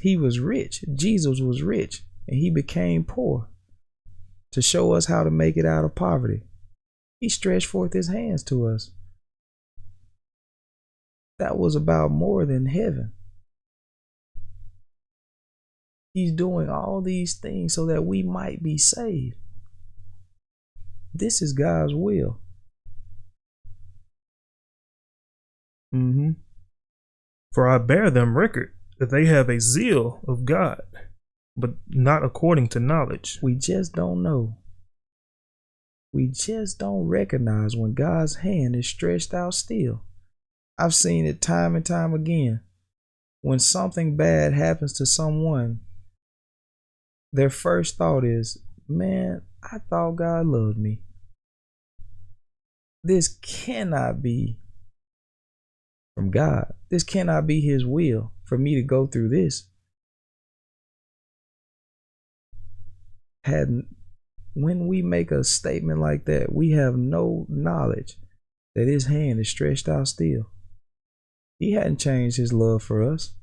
he 0.02 0.16
was 0.16 0.40
rich. 0.40 0.84
Jesus 0.94 1.40
was 1.40 1.62
rich 1.62 2.04
and 2.28 2.38
he 2.38 2.50
became 2.50 3.04
poor 3.04 3.48
to 4.52 4.62
show 4.62 4.94
us 4.94 5.06
how 5.06 5.24
to 5.24 5.32
make 5.32 5.58
it 5.58 5.66
out 5.66 5.86
of 5.86 5.96
poverty. 5.96 6.44
He 7.20 7.30
stretched 7.30 7.68
forth 7.68 7.94
his 7.94 8.08
hands 8.08 8.44
to 8.46 8.68
us. 8.68 8.92
That 11.38 11.58
was 11.58 11.76
about 11.76 12.12
more 12.12 12.46
than 12.46 12.66
heaven. 12.66 13.14
He's 16.14 16.32
doing 16.32 16.70
all 16.70 17.02
these 17.02 17.36
things 17.36 17.74
so 17.74 17.86
that 17.86 18.06
we 18.06 18.24
might 18.24 18.64
be 18.64 18.78
saved. 18.78 19.36
This 21.14 21.42
is 21.42 21.54
God's 21.54 21.94
will. 21.94 22.40
Mm-hmm. 25.94 26.32
For 27.54 27.68
I 27.68 27.78
bear 27.78 28.10
them 28.10 28.38
record 28.38 28.74
that 29.00 29.10
they 29.10 29.26
have 29.26 29.50
a 29.50 29.60
zeal 29.60 30.20
of 30.28 30.46
God, 30.46 30.82
but 31.58 31.72
not 31.88 32.24
according 32.24 32.68
to 32.70 32.80
knowledge. 32.80 33.40
We 33.42 33.56
just 33.56 33.94
don't 33.94 34.22
know. 34.22 34.58
We 36.12 36.28
just 36.28 36.80
don't 36.80 37.08
recognize 37.08 37.76
when 37.76 37.94
God's 37.94 38.38
hand 38.38 38.76
is 38.76 38.88
stretched 38.88 39.34
out 39.34 39.54
still. 39.54 40.04
I've 40.78 40.96
seen 40.96 41.26
it 41.26 41.42
time 41.42 41.76
and 41.76 41.86
time 41.86 42.14
again. 42.14 42.62
When 43.42 43.60
something 43.60 44.18
bad 44.18 44.54
happens 44.54 44.94
to 44.94 45.06
someone, 45.06 45.82
their 47.32 47.50
first 47.50 47.98
thought 47.98 48.26
is, 48.26 48.58
Man, 48.88 49.44
I 49.62 49.78
thought 49.90 50.16
God 50.16 50.48
loved 50.48 50.78
me. 50.78 51.02
This 53.04 53.28
cannot 53.42 54.22
be 54.22 54.58
from 56.20 56.32
God. 56.32 56.74
This 56.90 57.04
cannot 57.04 57.48
be 57.48 57.62
His 57.62 57.86
will 57.86 58.34
for 58.44 58.58
me 58.58 58.76
to 58.76 58.82
go 58.82 59.08
through 59.08 59.30
this. 59.30 59.70
Had 63.46 63.84
when 64.54 64.88
we 64.88 65.02
make 65.02 65.32
a 65.32 65.46
statement 65.46 66.02
like 66.02 66.26
that, 66.26 66.52
we 66.52 66.72
have 66.72 66.98
no 66.98 67.46
knowledge 67.48 68.18
that 68.76 68.90
his 68.90 69.06
hand 69.06 69.40
is 69.40 69.48
stretched 69.48 69.88
out 69.88 70.10
still. 70.10 70.52
He 71.58 71.72
hadn't 71.72 72.02
changed 72.02 72.36
his 72.36 72.52
love 72.52 72.84
for 72.84 73.02
us. 73.02 73.34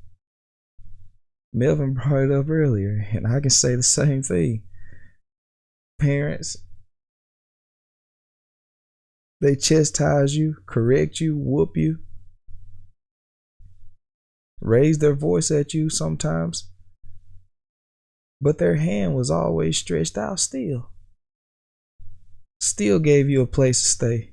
Melvin 1.54 1.94
brought 1.94 2.24
it 2.24 2.30
up 2.30 2.50
earlier, 2.50 3.06
and 3.10 3.26
I 3.26 3.40
can 3.40 3.48
say 3.48 3.74
the 3.74 3.82
same 3.82 4.22
thing. 4.22 4.64
Parents, 5.98 6.58
they 9.40 9.56
chastise 9.56 10.36
you, 10.36 10.56
correct 10.66 11.20
you, 11.20 11.38
whoop 11.38 11.74
you, 11.74 12.00
raise 14.60 14.98
their 14.98 15.14
voice 15.14 15.50
at 15.50 15.74
you 15.74 15.88
sometimes, 15.90 16.70
but 18.40 18.58
their 18.58 18.76
hand 18.76 19.14
was 19.14 19.30
always 19.30 19.78
stretched 19.78 20.18
out 20.18 20.40
still. 20.40 20.90
Still 22.60 22.98
gave 22.98 23.28
you 23.28 23.42
a 23.42 23.46
place 23.46 23.82
to 23.82 23.88
stay. 23.88 24.32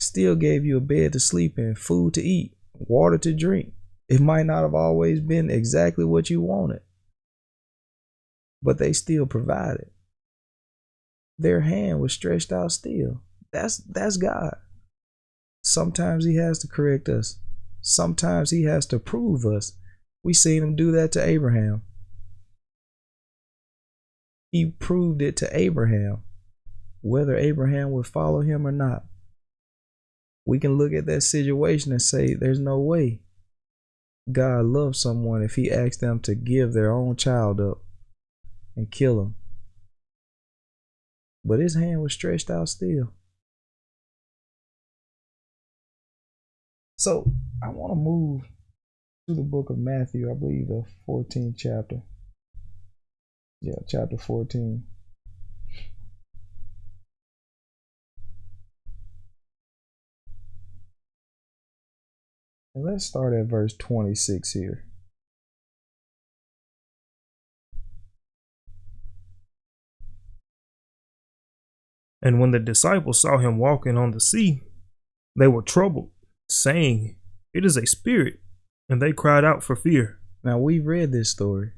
Still 0.00 0.34
gave 0.34 0.64
you 0.64 0.76
a 0.76 0.80
bed 0.80 1.12
to 1.14 1.20
sleep 1.20 1.58
in, 1.58 1.74
food 1.74 2.14
to 2.14 2.22
eat, 2.22 2.56
water 2.74 3.18
to 3.18 3.32
drink. 3.32 3.72
It 4.08 4.20
might 4.20 4.46
not 4.46 4.62
have 4.62 4.74
always 4.74 5.20
been 5.20 5.50
exactly 5.50 6.04
what 6.04 6.28
you 6.28 6.42
wanted, 6.42 6.82
but 8.62 8.78
they 8.78 8.92
still 8.92 9.24
provided. 9.24 9.90
Their 11.38 11.62
hand 11.62 12.00
was 12.00 12.12
stretched 12.12 12.52
out 12.52 12.72
still. 12.72 13.22
That's 13.50 13.78
that's 13.78 14.16
God. 14.16 14.56
Sometimes 15.62 16.26
he 16.26 16.36
has 16.36 16.58
to 16.60 16.68
correct 16.68 17.08
us. 17.08 17.38
Sometimes 17.86 18.50
he 18.50 18.62
has 18.64 18.86
to 18.86 18.98
prove 18.98 19.44
us. 19.44 19.72
We 20.22 20.32
seen 20.32 20.62
him 20.62 20.74
do 20.74 20.90
that 20.92 21.12
to 21.12 21.22
Abraham. 21.24 21.82
He 24.50 24.70
proved 24.70 25.20
it 25.20 25.36
to 25.38 25.56
Abraham, 25.56 26.22
whether 27.02 27.36
Abraham 27.36 27.90
would 27.90 28.06
follow 28.06 28.40
him 28.40 28.66
or 28.66 28.72
not. 28.72 29.04
We 30.46 30.58
can 30.58 30.78
look 30.78 30.94
at 30.94 31.04
that 31.06 31.22
situation 31.22 31.92
and 31.92 32.00
say, 32.00 32.32
there's 32.32 32.58
no 32.58 32.78
way 32.78 33.20
God 34.32 34.64
loves 34.64 34.98
someone 34.98 35.42
if 35.42 35.56
he 35.56 35.70
asks 35.70 35.98
them 35.98 36.20
to 36.20 36.34
give 36.34 36.72
their 36.72 36.90
own 36.90 37.16
child 37.16 37.60
up 37.60 37.82
and 38.74 38.90
kill 38.90 39.20
him. 39.20 39.34
But 41.44 41.60
his 41.60 41.74
hand 41.74 42.00
was 42.00 42.14
stretched 42.14 42.48
out 42.48 42.70
still. 42.70 43.12
So 47.04 47.30
I 47.62 47.68
want 47.68 47.90
to 47.90 47.96
move 47.96 48.44
to 49.28 49.34
the 49.34 49.42
book 49.42 49.68
of 49.68 49.76
Matthew, 49.76 50.30
I 50.30 50.32
believe 50.32 50.68
the 50.68 50.84
14th 51.06 51.54
chapter. 51.54 52.00
Yeah, 53.60 53.74
chapter 53.86 54.16
14. 54.16 54.82
And 62.74 62.84
let's 62.86 63.04
start 63.04 63.34
at 63.34 63.50
verse 63.50 63.74
26 63.76 64.52
here. 64.52 64.86
And 72.22 72.40
when 72.40 72.52
the 72.52 72.58
disciples 72.58 73.20
saw 73.20 73.36
him 73.36 73.58
walking 73.58 73.98
on 73.98 74.12
the 74.12 74.20
sea, 74.20 74.62
they 75.36 75.48
were 75.48 75.60
troubled, 75.60 76.13
saying, 76.54 77.16
It 77.52 77.64
is 77.64 77.76
a 77.76 77.86
spirit. 77.86 78.40
And 78.88 79.00
they 79.00 79.12
cried 79.12 79.44
out 79.44 79.62
for 79.62 79.76
fear. 79.76 80.18
Now 80.42 80.58
we've 80.58 80.86
read 80.86 81.10
this 81.10 81.30
story. 81.30 81.72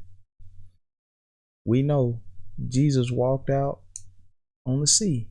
We 1.64 1.82
know 1.82 2.20
Jesus 2.68 3.10
walked 3.10 3.50
out 3.50 3.80
on 4.64 4.80
the 4.80 4.86
sea 4.86 5.28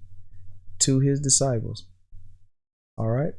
to 0.79 0.99
his 0.99 1.19
disciples. 1.19 1.87
All 2.97 3.09
right. 3.09 3.33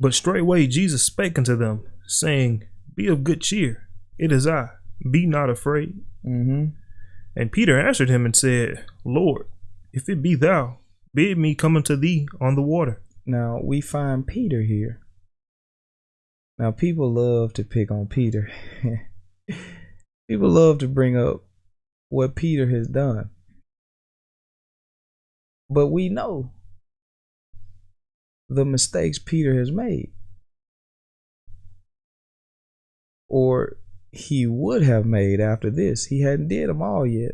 But 0.00 0.14
straightway 0.14 0.66
Jesus 0.66 1.04
spake 1.04 1.38
unto 1.38 1.56
them, 1.56 1.84
saying, 2.06 2.64
Be 2.94 3.06
of 3.08 3.24
good 3.24 3.40
cheer, 3.40 3.88
it 4.18 4.32
is 4.32 4.46
I, 4.46 4.70
be 5.10 5.26
not 5.26 5.50
afraid. 5.50 6.00
Mm-hmm. 6.24 6.66
And 7.36 7.52
Peter 7.52 7.78
answered 7.78 8.08
him 8.08 8.24
and 8.24 8.34
said, 8.34 8.84
Lord, 9.04 9.46
if 9.92 10.08
it 10.08 10.22
be 10.22 10.34
thou, 10.34 10.78
bid 11.14 11.38
me 11.38 11.54
come 11.54 11.76
unto 11.76 11.96
thee 11.96 12.28
on 12.40 12.54
the 12.54 12.62
water. 12.62 13.00
Now 13.28 13.60
we 13.62 13.82
find 13.82 14.26
Peter 14.26 14.62
here. 14.62 15.02
Now 16.56 16.70
people 16.70 17.12
love 17.12 17.52
to 17.52 17.62
pick 17.62 17.90
on 17.90 18.06
Peter. 18.06 18.50
people 20.28 20.48
love 20.48 20.78
to 20.78 20.88
bring 20.88 21.14
up 21.14 21.42
what 22.08 22.34
Peter 22.34 22.70
has 22.70 22.88
done. 22.88 23.28
But 25.68 25.88
we 25.88 26.08
know 26.08 26.52
the 28.48 28.64
mistakes 28.64 29.18
Peter 29.18 29.58
has 29.58 29.70
made. 29.70 30.10
Or 33.28 33.76
he 34.10 34.46
would 34.46 34.82
have 34.84 35.04
made 35.04 35.38
after 35.38 35.70
this. 35.70 36.06
He 36.06 36.22
hadn't 36.22 36.48
did 36.48 36.70
them 36.70 36.80
all 36.80 37.06
yet. 37.06 37.32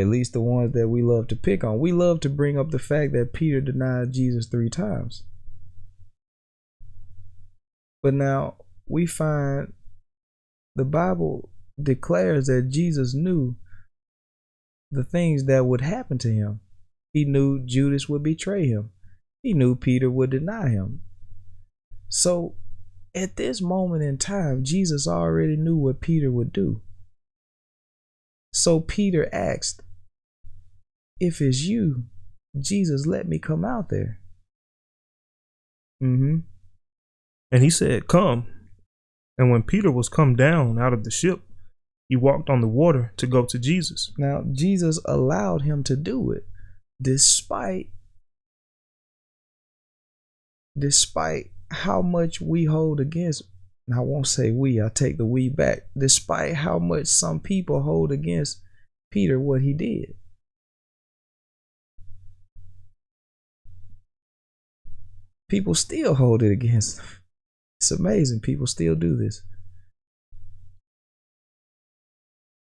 At 0.00 0.08
least 0.08 0.32
the 0.32 0.40
ones 0.40 0.72
that 0.72 0.88
we 0.88 1.02
love 1.02 1.28
to 1.28 1.36
pick 1.36 1.62
on. 1.62 1.78
We 1.78 1.92
love 1.92 2.20
to 2.20 2.30
bring 2.30 2.58
up 2.58 2.70
the 2.70 2.78
fact 2.78 3.12
that 3.12 3.32
Peter 3.32 3.60
denied 3.60 4.12
Jesus 4.12 4.46
three 4.46 4.70
times. 4.70 5.24
But 8.02 8.14
now 8.14 8.56
we 8.88 9.04
find 9.04 9.74
the 10.74 10.84
Bible 10.84 11.50
declares 11.80 12.46
that 12.46 12.70
Jesus 12.70 13.14
knew 13.14 13.56
the 14.90 15.04
things 15.04 15.44
that 15.44 15.66
would 15.66 15.82
happen 15.82 16.18
to 16.18 16.28
him. 16.28 16.60
He 17.12 17.24
knew 17.24 17.64
Judas 17.64 18.08
would 18.08 18.22
betray 18.22 18.66
him. 18.66 18.90
He 19.42 19.52
knew 19.52 19.74
Peter 19.74 20.10
would 20.10 20.30
deny 20.30 20.68
him. 20.68 21.02
So 22.08 22.54
at 23.14 23.36
this 23.36 23.60
moment 23.60 24.02
in 24.02 24.18
time, 24.18 24.64
Jesus 24.64 25.06
already 25.06 25.56
knew 25.56 25.76
what 25.76 26.00
Peter 26.00 26.30
would 26.30 26.52
do. 26.52 26.82
So 28.52 28.80
Peter 28.80 29.28
asked, 29.32 29.82
If 31.20 31.40
it's 31.40 31.62
you, 31.62 32.04
Jesus, 32.58 33.06
let 33.06 33.28
me 33.28 33.38
come 33.38 33.64
out 33.64 33.90
there. 33.90 34.18
Mm-hmm. 36.02 36.38
And 37.52 37.62
he 37.62 37.70
said, 37.70 38.08
Come. 38.08 38.46
And 39.38 39.50
when 39.50 39.62
Peter 39.62 39.90
was 39.90 40.08
come 40.08 40.34
down 40.36 40.78
out 40.78 40.92
of 40.92 41.04
the 41.04 41.10
ship, 41.10 41.40
he 42.08 42.16
walked 42.16 42.50
on 42.50 42.60
the 42.60 42.68
water 42.68 43.12
to 43.18 43.26
go 43.26 43.44
to 43.44 43.58
Jesus. 43.58 44.12
Now, 44.18 44.42
Jesus 44.50 45.00
allowed 45.04 45.62
him 45.62 45.84
to 45.84 45.96
do 45.96 46.32
it 46.32 46.46
despite 47.00 47.88
despite 50.76 51.50
how 51.70 52.02
much 52.02 52.40
we 52.40 52.64
hold 52.64 53.00
against 53.00 53.44
and 53.90 53.98
I 53.98 54.02
won't 54.02 54.28
say 54.28 54.52
we, 54.52 54.80
I 54.80 54.88
take 54.88 55.18
the 55.18 55.26
we 55.26 55.48
back. 55.48 55.88
Despite 55.98 56.54
how 56.54 56.78
much 56.78 57.08
some 57.08 57.40
people 57.40 57.82
hold 57.82 58.12
against 58.12 58.60
Peter 59.10 59.40
what 59.40 59.62
he 59.62 59.72
did. 59.72 60.14
People 65.50 65.74
still 65.74 66.14
hold 66.14 66.44
it 66.44 66.52
against 66.52 67.00
him. 67.00 67.06
It's 67.80 67.90
amazing. 67.90 68.38
People 68.38 68.68
still 68.68 68.94
do 68.94 69.16
this. 69.16 69.42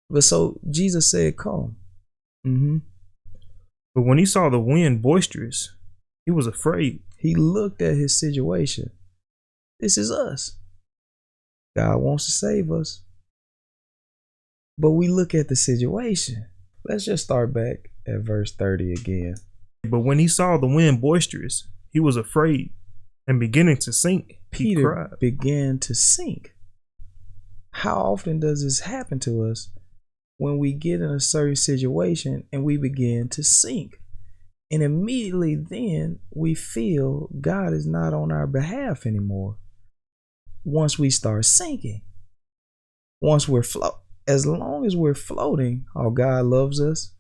But 0.09 0.25
so 0.25 0.59
Jesus 0.71 1.11
said, 1.11 1.37
Come. 1.37 1.77
Mm-hmm. 2.47 2.79
But 3.95 4.03
when 4.03 4.17
he 4.17 4.25
saw 4.25 4.49
the 4.49 4.59
wind 4.59 5.03
boisterous, 5.03 5.75
he 6.25 6.33
was 6.33 6.47
afraid. 6.47 7.01
He 7.19 7.35
looked 7.35 7.83
at 7.83 7.97
his 7.97 8.19
situation. 8.19 8.91
This 9.81 9.99
is 9.99 10.11
us. 10.11 10.57
God 11.77 11.99
wants 11.99 12.25
to 12.25 12.33
save 12.33 12.73
us. 12.73 13.03
But 14.79 14.93
we 14.93 15.09
look 15.09 15.35
at 15.35 15.49
the 15.49 15.57
situation. 15.57 16.47
Let's 16.85 17.05
just 17.05 17.25
start 17.25 17.53
back 17.53 17.91
at 18.07 18.21
verse 18.21 18.55
30 18.55 18.93
again. 18.93 19.35
But 19.85 20.01
when 20.01 20.19
he 20.19 20.29
saw 20.29 20.57
the 20.57 20.67
wind 20.67 21.03
boisterous, 21.03 21.67
he 21.91 22.01
was 22.01 22.17
afraid 22.17 22.71
and 23.29 23.39
beginning 23.39 23.77
to 23.77 23.93
sink. 23.93 24.41
Peter 24.51 25.11
began 25.21 25.79
to 25.81 25.95
sink. 25.95 26.55
How 27.73 27.97
often 27.97 28.41
does 28.41 28.65
this 28.65 28.81
happen 28.81 29.21
to 29.21 29.45
us 29.45 29.71
when 30.39 30.59
we 30.59 30.73
get 30.73 31.03
in 31.03 31.11
a 31.11 31.21
certain 31.21 31.55
situation 31.55 32.45
and 32.51 32.65
we 32.65 32.79
begin 32.79 33.29
to 33.29 33.45
sink? 33.45 34.01
And 34.71 34.83
immediately 34.83 35.55
then 35.55 36.21
we 36.35 36.55
feel 36.55 37.29
God 37.41 37.75
is 37.75 37.87
not 37.87 38.15
on 38.15 38.33
our 38.33 38.47
behalf 38.47 39.05
anymore. 39.07 39.59
Once 40.65 40.99
we 40.99 41.11
start 41.11 41.45
sinking, 41.45 42.03
once 43.21 43.47
we're 43.47 43.63
float, 43.63 44.01
as 44.27 44.47
long 44.47 44.87
as 44.87 44.97
we're 44.97 45.15
floating, 45.15 45.87
oh, 45.95 46.11
God 46.11 46.47
loves 46.47 46.81
us. 46.81 47.15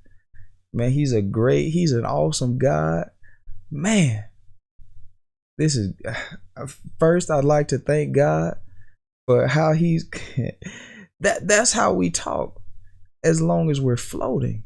Man, 0.72 0.90
He's 0.90 1.12
a 1.12 1.22
great, 1.22 1.70
He's 1.70 1.92
an 1.92 2.04
awesome 2.04 2.58
God. 2.58 3.10
Man, 3.70 4.24
this 5.58 5.76
is 5.76 5.92
first 6.98 7.30
I'd 7.30 7.44
like 7.44 7.68
to 7.68 7.78
thank 7.78 8.14
God 8.14 8.56
for 9.26 9.46
how 9.46 9.72
He's 9.72 10.08
that. 11.20 11.46
That's 11.46 11.72
how 11.72 11.92
we 11.92 12.10
talk. 12.10 12.62
As 13.24 13.42
long 13.42 13.68
as 13.68 13.80
we're 13.80 13.96
floating, 13.96 14.62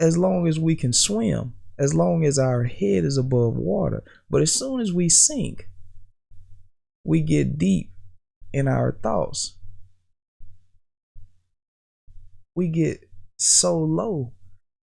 as 0.00 0.18
long 0.18 0.48
as 0.48 0.58
we 0.58 0.74
can 0.74 0.92
swim, 0.92 1.54
as 1.78 1.94
long 1.94 2.24
as 2.24 2.38
our 2.38 2.64
head 2.64 3.04
is 3.04 3.16
above 3.16 3.56
water. 3.56 4.02
But 4.28 4.42
as 4.42 4.52
soon 4.52 4.80
as 4.80 4.92
we 4.92 5.08
sink, 5.08 5.68
we 7.04 7.20
get 7.20 7.56
deep 7.56 7.92
in 8.52 8.66
our 8.66 8.98
thoughts. 9.02 9.54
We 12.56 12.68
get 12.68 13.08
so 13.36 13.78
low 13.78 14.32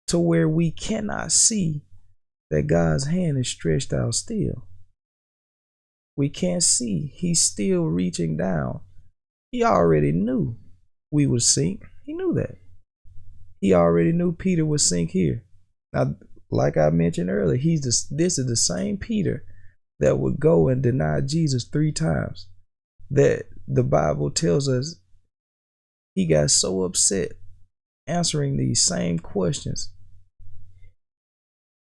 to 0.07 0.19
where 0.19 0.47
we 0.47 0.69
cannot 0.69 1.31
see 1.31 1.81
that 2.51 2.67
God's 2.67 3.07
hand 3.07 3.39
is 3.39 3.47
stretched 3.47 3.91
out 3.91 4.13
still. 4.13 4.67
We 6.15 6.29
can't 6.29 6.63
see. 6.63 7.11
He's 7.15 7.43
still 7.43 7.85
reaching 7.85 8.37
down. 8.37 8.81
He 9.51 9.63
already 9.63 10.11
knew 10.11 10.57
we 11.09 11.25
would 11.25 11.41
sink. 11.41 11.85
He 12.05 12.13
knew 12.13 12.33
that 12.35 12.57
he 13.61 13.75
already 13.75 14.11
knew 14.11 14.33
Peter 14.33 14.65
would 14.65 14.81
sink 14.81 15.11
here. 15.11 15.45
Now, 15.93 16.15
like 16.49 16.75
I 16.75 16.89
mentioned 16.89 17.29
earlier, 17.29 17.57
he's 17.57 17.81
this, 17.81 18.03
this 18.05 18.39
is 18.39 18.47
the 18.47 18.57
same 18.57 18.97
Peter 18.97 19.45
that 19.99 20.17
would 20.17 20.39
go 20.39 20.67
and 20.67 20.81
deny 20.81 21.21
Jesus 21.21 21.63
three 21.63 21.91
times. 21.91 22.47
That 23.11 23.43
the 23.67 23.83
Bible 23.83 24.31
tells 24.31 24.67
us 24.67 24.99
he 26.15 26.25
got 26.25 26.49
so 26.49 26.83
upset 26.83 27.33
answering 28.07 28.57
these 28.57 28.81
same 28.81 29.19
questions. 29.19 29.93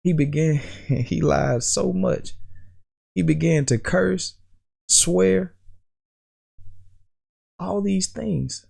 He 0.02 0.12
began, 0.12 0.56
he 0.86 1.20
lied 1.20 1.62
so 1.62 1.92
much. 1.92 2.32
He 3.14 3.22
began 3.22 3.66
to 3.66 3.78
curse, 3.78 4.36
swear, 4.88 5.54
all 7.58 7.82
these 7.82 8.08
things. 8.08 8.66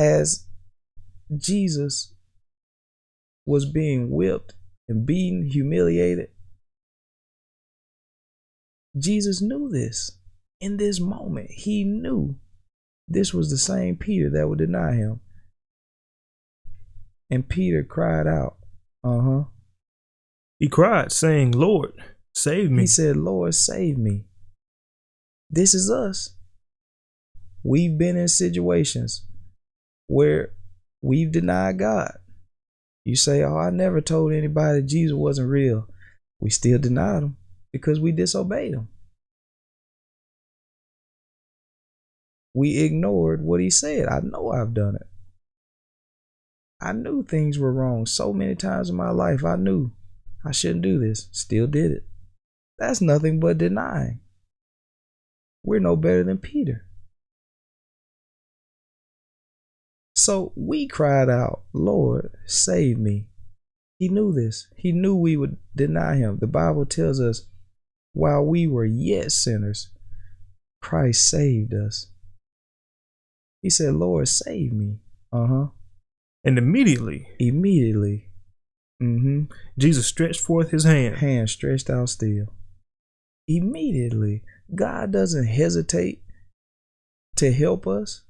as 0.00 0.46
Jesus 1.36 2.14
was 3.44 3.66
being 3.66 4.10
whipped 4.10 4.54
and 4.88 5.04
beaten, 5.04 5.46
humiliated, 5.46 6.30
Jesus 8.96 9.42
knew 9.42 9.68
this. 9.68 10.12
In 10.58 10.78
this 10.78 11.00
moment, 11.00 11.50
he 11.50 11.84
knew 11.84 12.36
this 13.06 13.34
was 13.34 13.50
the 13.50 13.58
same 13.58 13.96
Peter 13.96 14.30
that 14.30 14.48
would 14.48 14.58
deny 14.58 14.94
him. 14.94 15.20
And 17.30 17.48
Peter 17.48 17.84
cried 17.84 18.26
out, 18.26 18.56
Uh 19.04 19.20
huh. 19.20 19.44
He 20.58 20.68
cried, 20.68 21.12
saying, 21.12 21.52
Lord, 21.52 21.92
save 22.34 22.70
me. 22.70 22.82
He 22.82 22.86
said, 22.86 23.16
Lord, 23.16 23.54
save 23.54 23.96
me. 23.96 24.24
This 25.48 25.74
is 25.74 25.90
us. 25.90 26.36
We've 27.62 27.96
been 27.96 28.16
in 28.16 28.28
situations 28.28 29.26
where 30.06 30.52
we've 31.02 31.32
denied 31.32 31.78
God. 31.78 32.12
You 33.04 33.16
say, 33.16 33.42
Oh, 33.42 33.56
I 33.56 33.70
never 33.70 34.00
told 34.00 34.32
anybody 34.32 34.82
Jesus 34.82 35.14
wasn't 35.14 35.48
real. 35.48 35.88
We 36.40 36.50
still 36.50 36.78
denied 36.78 37.22
him 37.22 37.36
because 37.72 38.00
we 38.00 38.12
disobeyed 38.12 38.74
him. 38.74 38.88
We 42.54 42.78
ignored 42.78 43.42
what 43.42 43.60
he 43.60 43.70
said. 43.70 44.08
I 44.08 44.20
know 44.20 44.50
I've 44.50 44.74
done 44.74 44.96
it. 44.96 45.06
I 46.80 46.92
knew 46.92 47.22
things 47.22 47.58
were 47.58 47.72
wrong 47.72 48.06
so 48.06 48.32
many 48.32 48.54
times 48.54 48.88
in 48.88 48.96
my 48.96 49.10
life. 49.10 49.44
I 49.44 49.56
knew 49.56 49.92
I 50.44 50.52
shouldn't 50.52 50.82
do 50.82 50.98
this. 50.98 51.28
Still 51.30 51.66
did 51.66 51.90
it. 51.90 52.04
That's 52.78 53.02
nothing 53.02 53.40
but 53.40 53.58
denying. 53.58 54.20
We're 55.62 55.80
no 55.80 55.96
better 55.96 56.24
than 56.24 56.38
Peter. 56.38 56.86
So 60.16 60.52
we 60.56 60.86
cried 60.86 61.28
out, 61.28 61.62
Lord, 61.72 62.34
save 62.46 62.98
me. 62.98 63.26
He 63.98 64.08
knew 64.08 64.32
this. 64.32 64.66
He 64.76 64.92
knew 64.92 65.14
we 65.14 65.36
would 65.36 65.58
deny 65.76 66.16
him. 66.16 66.38
The 66.38 66.46
Bible 66.46 66.86
tells 66.86 67.20
us, 67.20 67.46
while 68.14 68.42
we 68.42 68.66
were 68.66 68.86
yet 68.86 69.32
sinners, 69.32 69.90
Christ 70.80 71.28
saved 71.28 71.74
us. 71.74 72.06
He 73.62 73.68
said, 73.68 73.94
Lord, 73.94 74.28
save 74.28 74.72
me. 74.72 75.00
Uh 75.30 75.46
huh. 75.46 75.66
And 76.44 76.56
immediately, 76.56 77.28
immediately, 77.38 78.30
mm-hmm. 79.02 79.44
Jesus 79.78 80.06
stretched 80.06 80.40
forth 80.40 80.70
his 80.70 80.84
hand. 80.84 81.16
Hand 81.16 81.50
stretched 81.50 81.90
out 81.90 82.08
still. 82.08 82.54
Immediately. 83.46 84.42
God 84.74 85.12
doesn't 85.12 85.46
hesitate 85.46 86.22
to 87.36 87.52
help 87.52 87.86
us. 87.86 88.22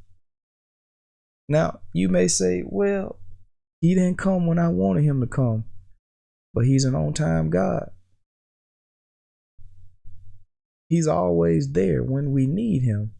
Now, 1.48 1.80
you 1.92 2.08
may 2.08 2.28
say, 2.28 2.62
well, 2.64 3.18
he 3.80 3.94
didn't 3.94 4.18
come 4.18 4.46
when 4.46 4.58
I 4.58 4.68
wanted 4.68 5.04
him 5.04 5.20
to 5.20 5.26
come, 5.26 5.64
but 6.54 6.64
he's 6.64 6.84
an 6.84 6.94
on 6.94 7.12
time 7.12 7.50
God. 7.50 7.90
He's 10.88 11.06
always 11.06 11.72
there 11.72 12.02
when 12.02 12.32
we 12.32 12.46
need 12.46 12.82
him. 12.82 13.12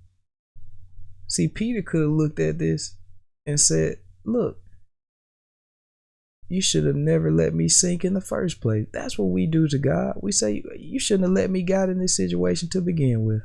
See, 1.28 1.48
Peter 1.48 1.82
could 1.82 2.02
have 2.02 2.10
looked 2.10 2.40
at 2.40 2.58
this 2.58 2.96
and 3.46 3.60
said, 3.60 3.98
Look, 4.24 4.58
you 6.50 6.60
should 6.60 6.84
have 6.84 6.96
never 6.96 7.30
let 7.30 7.54
me 7.54 7.68
sink 7.68 8.04
in 8.04 8.12
the 8.12 8.20
first 8.20 8.60
place. 8.60 8.86
That's 8.92 9.16
what 9.16 9.30
we 9.30 9.46
do 9.46 9.68
to 9.68 9.78
God. 9.78 10.18
We 10.20 10.32
say, 10.32 10.62
You 10.76 10.98
shouldn't 10.98 11.28
have 11.28 11.34
let 11.34 11.48
me 11.48 11.62
get 11.62 11.88
in 11.88 12.00
this 12.00 12.16
situation 12.16 12.68
to 12.70 12.80
begin 12.80 13.24
with. 13.24 13.42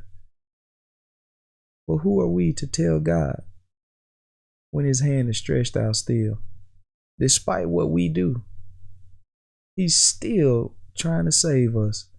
Well, 1.88 2.00
who 2.00 2.20
are 2.20 2.28
we 2.28 2.52
to 2.54 2.66
tell 2.66 3.00
God 3.00 3.44
when 4.76 4.86
his 4.86 5.00
hand 5.00 5.30
is 5.30 5.38
stretched 5.38 5.78
out 5.78 5.96
still. 5.96 6.40
Despite 7.18 7.70
what 7.70 7.92
we 7.92 8.10
do, 8.10 8.44
he's 9.78 9.96
still 9.96 10.76
trying 10.98 11.24
to 11.24 11.32
save 11.32 11.78
us. 11.78 12.10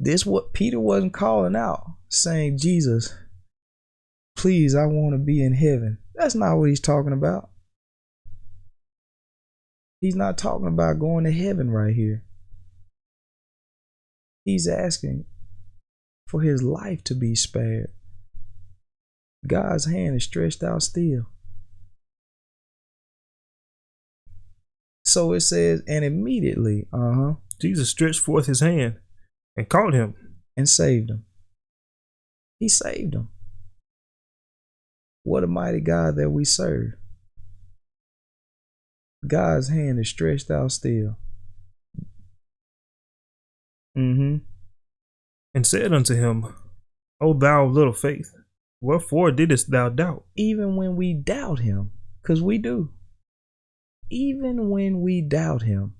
This 0.00 0.26
what 0.26 0.52
Peter 0.52 0.80
wasn't 0.80 1.12
calling 1.12 1.54
out, 1.54 1.92
saying, 2.08 2.58
Jesus, 2.58 3.14
please, 4.36 4.74
I 4.74 4.86
want 4.86 5.12
to 5.14 5.18
be 5.18 5.44
in 5.44 5.54
heaven. 5.54 5.98
That's 6.16 6.34
not 6.34 6.56
what 6.56 6.70
he's 6.70 6.80
talking 6.80 7.12
about. 7.12 7.50
He's 10.04 10.14
not 10.14 10.36
talking 10.36 10.66
about 10.66 10.98
going 10.98 11.24
to 11.24 11.32
heaven 11.32 11.70
right 11.70 11.94
here. 11.94 12.24
He's 14.44 14.68
asking 14.68 15.24
for 16.28 16.42
his 16.42 16.62
life 16.62 17.02
to 17.04 17.14
be 17.14 17.34
spared. 17.34 17.90
God's 19.46 19.86
hand 19.86 20.16
is 20.16 20.24
stretched 20.24 20.62
out 20.62 20.82
still. 20.82 21.30
So 25.06 25.32
it 25.32 25.40
says, 25.40 25.82
and 25.88 26.04
immediately, 26.04 26.86
uh 26.92 27.12
huh, 27.14 27.32
Jesus 27.58 27.88
stretched 27.88 28.20
forth 28.20 28.44
his 28.44 28.60
hand 28.60 28.98
and 29.56 29.70
caught 29.70 29.94
him. 29.94 30.16
and 30.54 30.68
saved 30.68 31.08
him. 31.08 31.24
He 32.60 32.68
saved 32.68 33.14
him. 33.14 33.30
What 35.22 35.44
a 35.44 35.46
mighty 35.46 35.80
God 35.80 36.16
that 36.16 36.28
we 36.28 36.44
serve. 36.44 36.92
God's 39.26 39.68
hand 39.68 39.98
is 39.98 40.08
stretched 40.08 40.50
out 40.50 40.72
still. 40.72 41.16
Mm-hmm. 43.96 44.38
and 45.54 45.64
said 45.64 45.92
unto 45.92 46.16
him, 46.16 46.52
O 47.20 47.32
thou 47.32 47.66
of 47.66 47.72
little 47.72 47.92
faith, 47.92 48.32
wherefore 48.80 49.30
didst 49.30 49.70
thou 49.70 49.88
doubt? 49.88 50.24
Even 50.36 50.74
when 50.74 50.96
we 50.96 51.14
doubt 51.14 51.60
him, 51.60 51.92
because 52.20 52.42
we 52.42 52.58
do. 52.58 52.90
Even 54.10 54.68
when 54.68 55.00
we 55.00 55.20
doubt 55.20 55.62
him, 55.62 55.94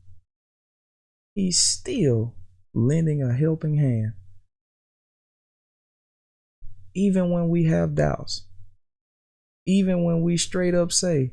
he's 1.36 1.58
still 1.58 2.34
lending 2.74 3.22
a 3.22 3.32
helping 3.32 3.76
hand. 3.76 4.14
Even 6.96 7.30
when 7.30 7.48
we 7.48 7.64
have 7.64 7.94
doubts. 7.94 8.46
Even 9.66 10.02
when 10.02 10.20
we 10.20 10.36
straight 10.36 10.74
up 10.74 10.90
say, 10.90 11.32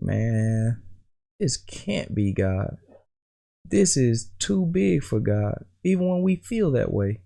man, 0.00 0.83
this 1.44 1.58
can't 1.58 2.14
be 2.14 2.32
God. 2.32 2.78
This 3.66 3.98
is 3.98 4.30
too 4.38 4.64
big 4.64 5.02
for 5.02 5.20
God. 5.20 5.66
Even 5.84 6.08
when 6.08 6.22
we 6.22 6.36
feel 6.36 6.70
that 6.70 6.90
way, 6.90 7.20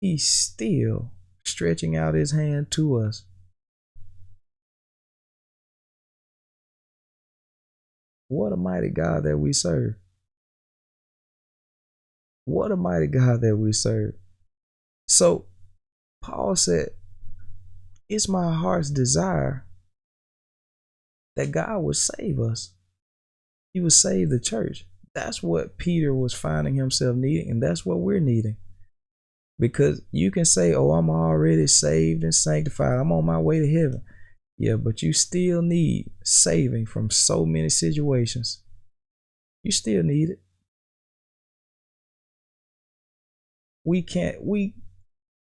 He's 0.00 0.26
still 0.26 1.12
stretching 1.44 1.98
out 1.98 2.14
His 2.14 2.32
hand 2.32 2.70
to 2.70 2.96
us. 2.96 3.26
What 8.28 8.54
a 8.54 8.56
mighty 8.56 8.88
God 8.88 9.24
that 9.24 9.36
we 9.36 9.52
serve. 9.52 9.96
What 12.46 12.72
a 12.72 12.76
mighty 12.76 13.06
God 13.06 13.42
that 13.42 13.58
we 13.58 13.74
serve. 13.74 14.14
So, 15.06 15.44
Paul 16.22 16.56
said, 16.56 16.92
It's 18.08 18.30
my 18.30 18.54
heart's 18.54 18.88
desire 18.88 19.66
that 21.36 21.50
God 21.50 21.82
would 21.82 21.96
save 21.96 22.38
us. 22.38 22.74
He 23.72 23.80
would 23.80 23.92
save 23.92 24.30
the 24.30 24.40
church. 24.40 24.86
That's 25.14 25.42
what 25.42 25.78
Peter 25.78 26.14
was 26.14 26.34
finding 26.34 26.74
himself 26.74 27.16
needing, 27.16 27.50
and 27.50 27.62
that's 27.62 27.84
what 27.84 28.00
we're 28.00 28.20
needing. 28.20 28.56
Because 29.58 30.02
you 30.10 30.30
can 30.30 30.44
say, 30.44 30.74
Oh, 30.74 30.92
I'm 30.92 31.10
already 31.10 31.66
saved 31.66 32.24
and 32.24 32.34
sanctified, 32.34 32.98
I'm 32.98 33.12
on 33.12 33.24
my 33.24 33.38
way 33.38 33.60
to 33.60 33.70
heaven. 33.70 34.02
Yeah, 34.58 34.76
but 34.76 35.02
you 35.02 35.12
still 35.12 35.62
need 35.62 36.10
saving 36.24 36.86
from 36.86 37.10
so 37.10 37.44
many 37.44 37.68
situations. 37.68 38.62
You 39.62 39.72
still 39.72 40.02
need 40.02 40.30
it. 40.30 40.40
We 43.84 44.02
can't 44.02 44.44
we 44.44 44.74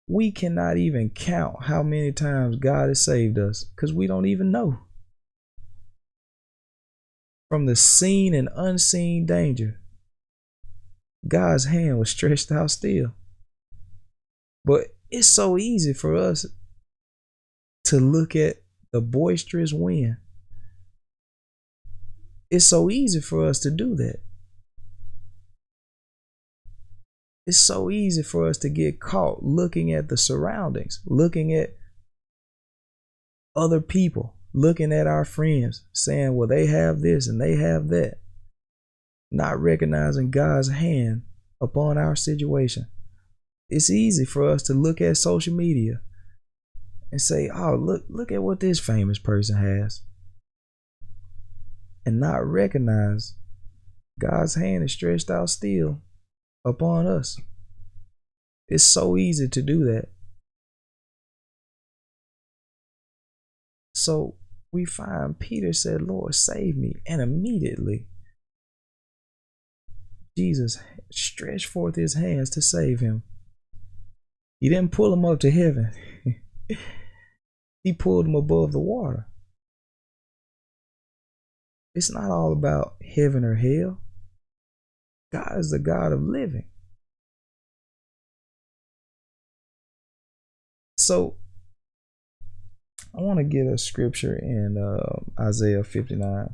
we 0.07 0.31
cannot 0.31 0.77
even 0.77 1.09
count 1.09 1.63
how 1.65 1.83
many 1.83 2.11
times 2.11 2.55
God 2.57 2.89
has 2.89 3.03
saved 3.03 3.37
us 3.37 3.63
because 3.63 3.93
we 3.93 4.07
don't 4.07 4.25
even 4.25 4.51
know. 4.51 4.79
From 7.53 7.67
the 7.67 7.75
seen 7.75 8.33
and 8.33 8.49
unseen 8.55 9.27
danger, 9.27 9.79
God's 11.27 11.65
hand 11.65 11.99
was 11.99 12.09
stretched 12.09 12.51
out 12.51 12.71
still. 12.71 13.13
But 14.65 14.95
it's 15.11 15.27
so 15.27 15.59
easy 15.59 15.93
for 15.93 16.15
us 16.15 16.47
to 17.83 17.99
look 17.99 18.35
at 18.35 18.63
the 18.91 19.01
boisterous 19.01 19.71
wind. 19.71 20.17
It's 22.49 22.65
so 22.65 22.89
easy 22.89 23.21
for 23.21 23.45
us 23.45 23.59
to 23.59 23.69
do 23.69 23.93
that. 23.97 24.21
It's 27.45 27.59
so 27.59 27.91
easy 27.91 28.23
for 28.23 28.47
us 28.47 28.57
to 28.57 28.69
get 28.69 28.99
caught 28.99 29.43
looking 29.43 29.93
at 29.93 30.09
the 30.09 30.17
surroundings, 30.17 31.01
looking 31.05 31.53
at 31.53 31.77
other 33.55 33.79
people, 33.79 34.37
looking 34.53 34.93
at 34.93 35.07
our 35.07 35.25
friends, 35.25 35.83
saying, 35.93 36.35
well, 36.35 36.47
they 36.47 36.67
have 36.67 37.01
this 37.01 37.27
and 37.27 37.41
they 37.41 37.55
have 37.55 37.89
that, 37.89 38.19
not 39.31 39.59
recognizing 39.59 40.31
God's 40.31 40.69
hand 40.69 41.23
upon 41.59 41.97
our 41.97 42.15
situation. 42.15 42.87
It's 43.69 43.89
easy 43.89 44.25
for 44.25 44.47
us 44.47 44.61
to 44.63 44.73
look 44.73 45.01
at 45.01 45.17
social 45.17 45.53
media 45.53 46.01
and 47.11 47.19
say, 47.19 47.49
oh, 47.53 47.75
look, 47.75 48.03
look 48.09 48.31
at 48.31 48.43
what 48.43 48.59
this 48.59 48.79
famous 48.79 49.17
person 49.17 49.57
has. 49.57 50.01
And 52.05 52.19
not 52.19 52.45
recognize 52.45 53.35
God's 54.19 54.55
hand 54.55 54.83
is 54.83 54.91
stretched 54.91 55.31
out 55.31 55.49
still 55.49 56.01
upon 56.65 57.07
us. 57.07 57.39
It's 58.67 58.83
so 58.83 59.17
easy 59.17 59.47
to 59.47 59.61
do 59.61 59.85
that. 59.85 60.09
So 63.95 64.35
we 64.73 64.85
find 64.85 65.37
Peter 65.39 65.71
said, 65.71 66.01
Lord, 66.01 66.33
save 66.33 66.75
me. 66.75 66.95
And 67.07 67.21
immediately, 67.21 68.07
Jesus 70.35 70.79
stretched 71.11 71.67
forth 71.67 71.95
his 71.95 72.15
hands 72.15 72.49
to 72.51 72.61
save 72.61 72.99
him. 72.99 73.21
He 74.59 74.69
didn't 74.69 74.91
pull 74.91 75.13
him 75.13 75.25
up 75.25 75.39
to 75.41 75.51
heaven, 75.51 75.91
he 77.83 77.93
pulled 77.93 78.25
him 78.25 78.35
above 78.35 78.71
the 78.71 78.79
water. 78.79 79.27
It's 81.95 82.11
not 82.11 82.31
all 82.31 82.51
about 82.51 82.95
heaven 83.15 83.43
or 83.43 83.53
hell. 83.53 83.99
God 85.31 85.59
is 85.59 85.69
the 85.69 85.77
God 85.77 86.11
of 86.11 86.23
living. 86.23 86.65
So 90.97 91.37
I 93.15 93.21
want 93.21 93.37
to 93.37 93.43
get 93.43 93.67
a 93.67 93.77
scripture 93.77 94.35
in 94.35 94.77
uh, 94.77 95.19
Isaiah 95.39 95.83
59, 95.83 96.49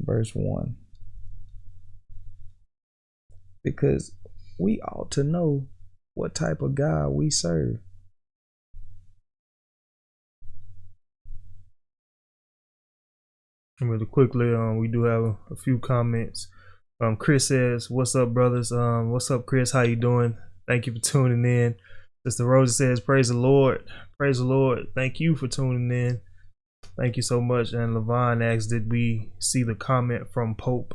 verse 0.00 0.32
1. 0.34 0.76
Because 3.62 4.12
we 4.58 4.80
ought 4.82 5.10
to 5.12 5.24
know 5.24 5.66
what 6.12 6.34
type 6.34 6.60
of 6.60 6.74
God 6.74 7.08
we 7.10 7.30
serve. 7.30 7.78
And 13.80 13.90
really 13.90 14.06
quickly, 14.06 14.54
um, 14.54 14.76
we 14.76 14.86
do 14.86 15.04
have 15.04 15.36
a, 15.50 15.56
few 15.56 15.78
comments. 15.78 16.46
Um, 17.00 17.16
Chris 17.16 17.48
says, 17.48 17.90
"What's 17.90 18.14
up, 18.14 18.32
brothers? 18.32 18.70
Um, 18.70 19.10
what's 19.10 19.30
up, 19.32 19.46
Chris? 19.46 19.72
How 19.72 19.82
you 19.82 19.96
doing? 19.96 20.36
Thank 20.68 20.86
you 20.86 20.92
for 20.92 21.00
tuning 21.00 21.44
in." 21.44 21.74
Sister 22.26 22.46
Rosa 22.46 22.72
says, 22.72 23.00
"Praise 23.00 23.28
the 23.28 23.36
Lord, 23.36 23.84
praise 24.16 24.38
the 24.38 24.44
Lord. 24.44 24.86
Thank 24.94 25.20
you 25.20 25.36
for 25.36 25.46
tuning 25.48 25.90
in. 25.90 26.20
Thank 26.96 27.16
you 27.16 27.22
so 27.22 27.40
much." 27.40 27.72
And 27.72 27.94
Levon 27.94 28.42
asks, 28.42 28.66
"Did 28.68 28.90
we 28.90 29.32
see 29.38 29.62
the 29.62 29.74
comment 29.74 30.30
from 30.32 30.54
Pope?" 30.54 30.94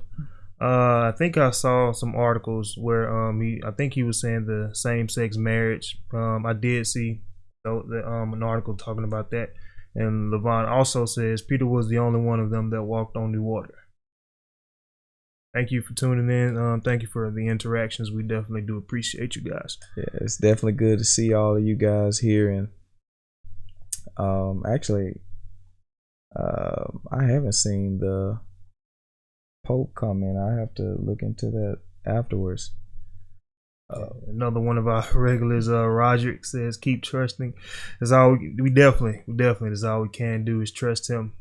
Uh, 0.61 1.11
I 1.11 1.13
think 1.17 1.37
I 1.37 1.51
saw 1.51 1.93
some 1.93 2.15
articles 2.15 2.75
where 2.77 3.09
um 3.09 3.41
he, 3.41 3.61
I 3.65 3.71
think 3.71 3.93
he 3.93 4.03
was 4.03 4.19
saying 4.19 4.45
the 4.45 4.71
same-sex 4.73 5.37
marriage. 5.37 5.97
Um, 6.13 6.45
I 6.45 6.53
did 6.53 6.85
see 6.85 7.21
the, 7.63 7.81
the 7.87 8.07
um 8.07 8.33
an 8.33 8.43
article 8.43 8.75
talking 8.75 9.05
about 9.05 9.31
that. 9.31 9.53
And 9.95 10.31
Levon 10.31 10.67
also 10.67 11.05
says 11.05 11.41
Peter 11.41 11.65
was 11.65 11.89
the 11.89 11.97
only 11.97 12.19
one 12.19 12.39
of 12.39 12.49
them 12.49 12.69
that 12.71 12.83
walked 12.83 13.15
on 13.15 13.31
the 13.31 13.41
water. 13.41 13.73
Thank 15.53 15.71
you 15.71 15.81
for 15.81 15.93
tuning 15.93 16.29
in. 16.29 16.57
Um, 16.57 16.81
thank 16.81 17.01
you 17.01 17.07
for 17.07 17.31
the 17.31 17.47
interactions. 17.47 18.12
We 18.12 18.21
definitely 18.21 18.62
do 18.62 18.77
appreciate 18.77 19.35
you 19.35 19.41
guys. 19.41 19.77
Yeah, 19.97 20.03
it's 20.21 20.38
definitely 20.38 20.73
good 20.73 20.99
to 20.99 21.05
see 21.05 21.33
all 21.33 21.57
of 21.57 21.63
you 21.63 21.75
guys 21.75 22.19
here. 22.19 22.51
And 22.51 22.67
um, 24.15 24.63
actually, 24.67 25.21
uh, 26.35 26.85
I 27.12 27.23
haven't 27.23 27.53
seen 27.53 27.97
the 27.99 28.39
Pope 29.65 29.93
come 29.95 30.23
in. 30.23 30.38
I 30.38 30.59
have 30.59 30.73
to 30.75 30.95
look 30.99 31.21
into 31.21 31.47
that 31.47 31.79
afterwards. 32.05 32.71
Uh, 33.91 34.09
another 34.27 34.59
one 34.59 34.77
of 34.77 34.88
our 34.88 35.05
regulars, 35.13 35.67
uh, 35.67 35.88
Roderick 35.88 36.45
says, 36.45 36.77
"Keep 36.77 37.03
trusting." 37.03 37.53
That's 37.99 38.12
all 38.12 38.31
we, 38.33 38.55
we 38.59 38.69
definitely, 38.69 39.23
we 39.27 39.35
definitely. 39.35 39.69
That's 39.69 39.83
all 39.83 40.03
we 40.03 40.09
can 40.09 40.45
do 40.45 40.62
is 40.62 40.71
trust 40.71 41.09
Him. 41.09 41.33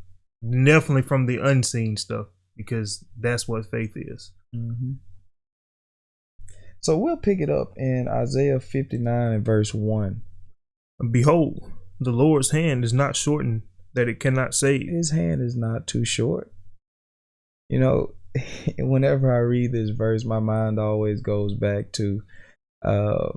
Definitely 0.42 1.02
from 1.02 1.26
the 1.26 1.38
unseen 1.38 1.96
stuff, 1.96 2.28
because 2.58 3.04
that's 3.18 3.48
what 3.48 3.70
faith 3.70 3.92
is. 3.94 4.32
Mm-hmm. 4.54 4.94
So 6.80 6.98
we'll 6.98 7.16
pick 7.16 7.40
it 7.40 7.48
up 7.48 7.72
in 7.76 8.08
Isaiah 8.08 8.60
59 8.60 9.32
and 9.32 9.44
verse 9.44 9.72
1. 9.72 10.20
Behold, 11.10 11.72
the 12.00 12.10
Lord's 12.10 12.50
hand 12.50 12.84
is 12.84 12.92
not 12.92 13.16
shortened 13.16 13.62
that 13.94 14.08
it 14.08 14.20
cannot 14.20 14.54
save. 14.54 14.88
His 14.88 15.12
hand 15.12 15.40
is 15.40 15.56
not 15.56 15.86
too 15.86 16.04
short. 16.04 16.52
You 17.68 17.78
know, 17.78 18.14
whenever 18.78 19.32
I 19.32 19.38
read 19.38 19.72
this 19.72 19.90
verse, 19.90 20.24
my 20.24 20.40
mind 20.40 20.78
always 20.78 21.20
goes 21.20 21.54
back 21.54 21.92
to 21.92 22.22
uh, 22.84 23.30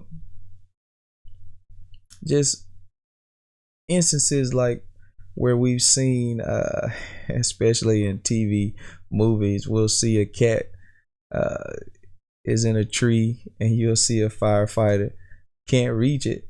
just 2.27 2.65
instances 3.87 4.53
like 4.53 4.83
where 5.35 5.57
we've 5.57 5.81
seen, 5.81 6.41
uh, 6.41 6.89
especially 7.29 8.05
in 8.05 8.19
TV 8.19 8.73
movies, 9.11 9.67
we'll 9.67 9.89
see 9.89 10.19
a 10.19 10.25
cat 10.25 10.71
uh, 11.33 11.73
is 12.45 12.65
in 12.65 12.75
a 12.75 12.85
tree 12.85 13.43
and 13.59 13.75
you'll 13.75 13.95
see 13.95 14.21
a 14.21 14.29
firefighter 14.29 15.11
can't 15.67 15.95
reach 15.95 16.25
it. 16.25 16.47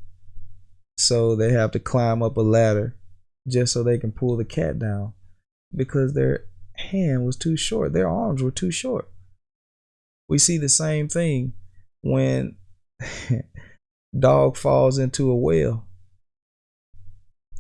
So 0.98 1.36
they 1.36 1.52
have 1.52 1.72
to 1.72 1.80
climb 1.80 2.24
up 2.24 2.38
a 2.38 2.42
ladder 2.42 2.96
just 3.48 3.74
so 3.74 3.84
they 3.84 3.98
can 3.98 4.12
pull 4.12 4.38
the 4.38 4.46
cat 4.46 4.80
down 4.80 5.14
because 5.76 6.14
their 6.14 6.46
hand 6.76 7.26
was 7.26 7.38
too 7.38 7.58
short, 7.58 7.94
their 7.94 8.10
arms 8.10 8.42
were 8.42 8.52
too 8.52 8.72
short. 8.72 9.10
We 10.28 10.38
see 10.38 10.58
the 10.58 10.70
same 10.70 11.08
thing 11.08 11.54
when 12.02 12.58
dog 14.20 14.58
falls 14.58 14.98
into 14.98 15.30
a 15.30 15.36
well. 15.36 15.86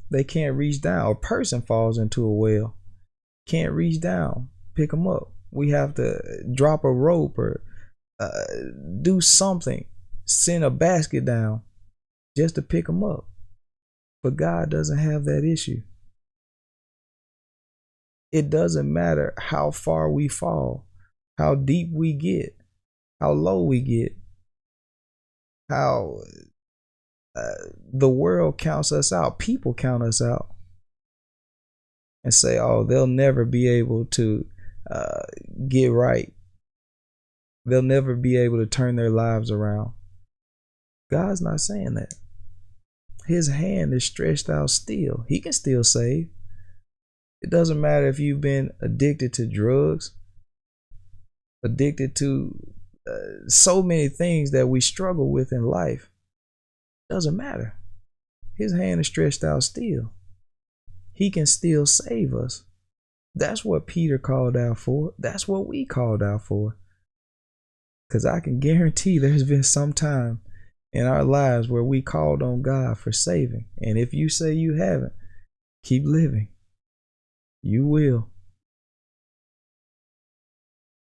They 0.09 0.23
can't 0.23 0.57
reach 0.57 0.81
down. 0.81 1.11
A 1.11 1.15
person 1.15 1.61
falls 1.61 1.97
into 1.97 2.25
a 2.25 2.33
well, 2.33 2.75
can't 3.47 3.71
reach 3.71 4.01
down, 4.01 4.49
pick 4.81 4.91
them 4.91 5.07
up. 5.07 5.31
We 5.51 5.69
have 5.71 5.93
to 5.95 6.19
drop 6.53 6.83
a 6.83 6.91
rope 6.91 7.37
or 7.37 7.61
uh, 8.19 8.29
do 9.01 9.21
something, 9.21 9.85
send 10.25 10.63
a 10.63 10.69
basket 10.69 11.25
down 11.25 11.61
just 12.35 12.55
to 12.55 12.61
pick 12.61 12.87
them 12.87 13.03
up. 13.03 13.27
But 14.23 14.35
God 14.35 14.71
doesn't 14.71 14.97
have 14.97 15.25
that 15.25 15.43
issue. 15.43 15.81
It 18.31 18.49
doesn't 18.49 18.91
matter 18.91 19.33
how 19.37 19.71
far 19.71 20.09
we 20.09 20.27
fall, 20.27 20.87
how 21.37 21.55
deep 21.55 21.89
we 21.91 22.13
get, 22.13 22.55
how 23.19 23.33
low 23.33 23.63
we 23.63 23.81
get, 23.81 24.15
how 25.69 26.21
uh, 27.35 27.67
the 27.91 28.09
world 28.09 28.57
counts 28.57 28.91
us 28.91 29.11
out, 29.11 29.37
people 29.37 29.73
count 29.73 30.01
us 30.01 30.21
out, 30.21 30.47
and 32.23 32.33
say, 32.33 32.57
oh, 32.57 32.83
they'll 32.83 33.07
never 33.07 33.43
be 33.43 33.67
able 33.67 34.05
to 34.05 34.45
uh, 34.91 35.21
get 35.67 35.87
right. 35.87 36.33
They'll 37.65 37.81
never 37.81 38.15
be 38.15 38.37
able 38.37 38.57
to 38.57 38.65
turn 38.65 38.95
their 38.95 39.09
lives 39.09 39.51
around. 39.51 39.93
God's 41.09 41.41
not 41.41 41.59
saying 41.59 41.93
that. 41.95 42.13
His 43.27 43.49
hand 43.49 43.93
is 43.93 44.03
stretched 44.03 44.49
out 44.49 44.69
still. 44.69 45.25
He 45.27 45.39
can 45.39 45.53
still 45.53 45.83
save. 45.83 46.29
It 47.41 47.49
doesn't 47.49 47.79
matter 47.79 48.07
if 48.07 48.19
you've 48.19 48.41
been 48.41 48.71
addicted 48.81 49.33
to 49.33 49.47
drugs, 49.47 50.11
addicted 51.63 52.15
to 52.17 52.73
uh, 53.07 53.47
so 53.47 53.81
many 53.81 54.09
things 54.09 54.51
that 54.51 54.67
we 54.67 54.81
struggle 54.81 55.31
with 55.31 55.51
in 55.51 55.63
life. 55.63 56.09
It 57.09 57.13
doesn't 57.13 57.37
matter. 57.37 57.75
His 58.55 58.73
hand 58.73 59.01
is 59.01 59.07
stretched 59.07 59.43
out 59.43 59.63
still. 59.63 60.11
He 61.13 61.31
can 61.31 61.45
still 61.45 61.85
save 61.85 62.33
us. 62.33 62.63
That's 63.33 63.63
what 63.63 63.87
Peter 63.87 64.17
called 64.17 64.57
out 64.57 64.77
for. 64.77 65.13
That's 65.17 65.47
what 65.47 65.67
we 65.67 65.85
called 65.85 66.21
out 66.21 66.45
for. 66.45 66.77
Because 68.07 68.25
I 68.25 68.41
can 68.41 68.59
guarantee 68.59 69.17
there's 69.17 69.43
been 69.43 69.63
some 69.63 69.93
time 69.93 70.41
in 70.91 71.07
our 71.07 71.23
lives 71.23 71.69
where 71.69 71.83
we 71.83 72.01
called 72.01 72.43
on 72.43 72.61
God 72.61 72.97
for 72.97 73.11
saving. 73.11 73.67
And 73.79 73.97
if 73.97 74.13
you 74.13 74.27
say 74.27 74.53
you 74.53 74.73
haven't, 74.73 75.13
keep 75.83 76.03
living. 76.05 76.49
You 77.61 77.87
will. 77.87 78.29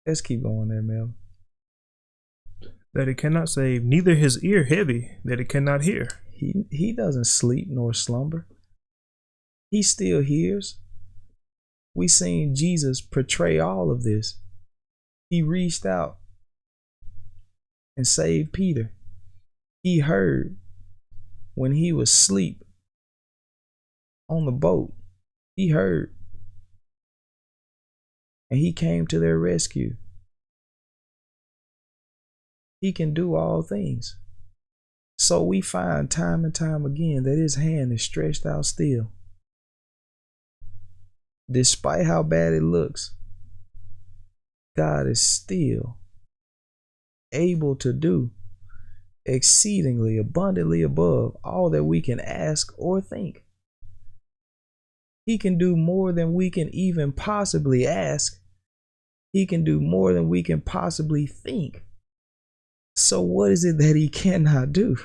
Let's 0.06 0.22
keep 0.22 0.44
going 0.44 0.70
there, 0.70 0.82
Mel. 0.82 1.14
That 2.94 3.08
it 3.08 3.18
cannot 3.18 3.50
save, 3.50 3.84
neither 3.84 4.16
his 4.16 4.44
ear 4.44 4.66
heavy, 4.66 5.12
that 5.24 5.40
it 5.40 5.50
cannot 5.50 5.84
hear. 5.84 6.08
He 6.32 6.66
he 6.72 6.92
doesn't 6.92 7.26
sleep 7.26 7.68
nor 7.70 7.94
slumber. 7.94 8.48
He 9.70 9.82
still 9.82 10.22
hears. 10.22 10.81
We 11.94 12.08
seen 12.08 12.56
Jesus 12.56 13.02
portray 13.02 13.60
all 13.60 13.92
of 13.92 14.04
this. 14.04 14.38
He 15.30 15.42
reached 15.42 15.86
out 15.86 16.18
and 17.98 18.08
saved 18.08 18.54
Peter. 18.54 18.92
He 19.84 20.00
heard 20.00 20.58
when 21.56 21.74
he 21.74 21.92
was 21.92 22.12
asleep 22.12 22.64
on 24.30 24.46
the 24.46 24.52
boat. 24.52 24.94
He 25.56 25.70
heard. 25.70 26.14
And 28.50 28.60
he 28.60 28.74
came 28.74 29.08
to 29.08 29.20
their 29.20 29.38
rescue. 29.38 29.96
He 32.80 32.92
can 32.92 33.14
do 33.14 33.36
all 33.36 33.62
things. 33.62 34.18
So 35.18 35.44
we 35.44 35.62
find 35.62 36.10
time 36.10 36.44
and 36.44 36.54
time 36.54 36.86
again 36.86 37.24
that 37.24 37.38
his 37.38 37.56
hand 37.56 37.94
is 37.94 38.02
stretched 38.02 38.46
out 38.46 38.66
still. 38.66 39.12
Despite 41.52 42.06
how 42.06 42.24
bad 42.24 42.54
it 42.54 42.64
looks, 42.64 43.12
God 44.78 45.08
is 45.08 45.22
still 45.22 45.98
able 47.34 47.76
to 47.78 47.92
do 47.92 48.32
exceedingly 49.26 50.18
abundantly 50.18 50.82
above 50.82 51.36
all 51.44 51.70
that 51.70 51.84
we 51.84 52.02
can 52.02 52.20
ask 52.20 52.74
or 52.78 53.02
think. 53.02 53.44
He 55.26 55.38
can 55.38 55.58
do 55.58 55.76
more 55.76 56.12
than 56.12 56.34
we 56.34 56.50
can 56.50 56.74
even 56.74 57.12
possibly 57.12 57.86
ask. 57.86 58.42
He 59.34 59.46
can 59.46 59.64
do 59.64 59.80
more 59.80 60.14
than 60.14 60.30
we 60.30 60.44
can 60.44 60.62
possibly 60.62 61.28
think. 61.28 61.84
So, 62.96 63.22
what 63.22 63.52
is 63.52 63.64
it 63.64 63.78
that 63.78 63.96
he 63.96 64.10
cannot 64.10 64.74
do? 64.74 64.98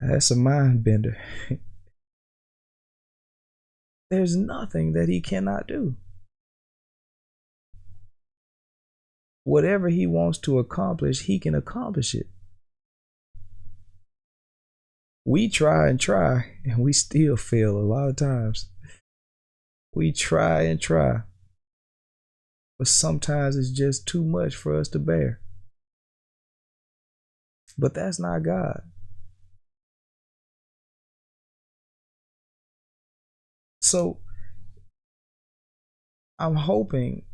That's 0.00 0.30
a 0.30 0.36
mind 0.36 0.84
bender. 0.84 1.16
There's 4.12 4.36
nothing 4.36 4.92
that 4.92 5.08
he 5.08 5.22
cannot 5.22 5.66
do. 5.66 5.96
Whatever 9.44 9.88
he 9.88 10.06
wants 10.06 10.36
to 10.40 10.58
accomplish, 10.58 11.22
he 11.22 11.38
can 11.38 11.54
accomplish 11.54 12.14
it. 12.14 12.26
We 15.24 15.48
try 15.48 15.88
and 15.88 15.98
try, 15.98 16.58
and 16.62 16.80
we 16.80 16.92
still 16.92 17.38
fail 17.38 17.74
a 17.74 17.80
lot 17.80 18.10
of 18.10 18.16
times. 18.16 18.68
We 19.94 20.12
try 20.12 20.64
and 20.64 20.78
try, 20.78 21.22
but 22.78 22.88
sometimes 22.88 23.56
it's 23.56 23.70
just 23.70 24.06
too 24.06 24.24
much 24.24 24.54
for 24.54 24.78
us 24.78 24.88
to 24.88 24.98
bear. 24.98 25.40
But 27.78 27.94
that's 27.94 28.20
not 28.20 28.42
God. 28.42 28.91
So 33.82 34.18
I'm 36.38 36.54
hoping 36.56 37.24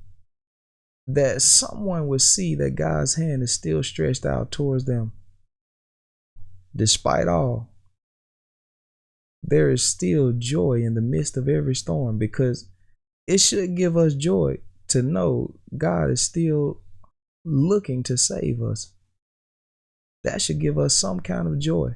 that 1.06 1.40
someone 1.40 2.08
will 2.08 2.18
see 2.18 2.54
that 2.56 2.74
God's 2.74 3.14
hand 3.14 3.42
is 3.42 3.52
still 3.52 3.82
stretched 3.82 4.26
out 4.26 4.50
towards 4.50 4.84
them. 4.84 5.12
Despite 6.74 7.28
all, 7.28 7.70
there 9.42 9.70
is 9.70 9.82
still 9.82 10.32
joy 10.37 10.82
in 10.82 10.94
the 10.94 11.00
midst 11.00 11.37
of 11.37 11.48
every 11.48 11.74
storm 11.74 12.18
because 12.18 12.68
it 13.26 13.38
should 13.38 13.76
give 13.76 13.96
us 13.96 14.14
joy 14.14 14.58
to 14.88 15.02
know 15.02 15.54
God 15.76 16.11
is 16.11 16.22
still 16.22 16.80
looking 17.44 18.02
to 18.04 18.16
save 18.16 18.62
us. 18.62 18.92
That 20.24 20.42
should 20.42 20.61
give 20.61 20.78
us 20.78 20.94
some 20.94 21.20
kind 21.20 21.46
of 21.46 21.58
joy. 21.58 21.94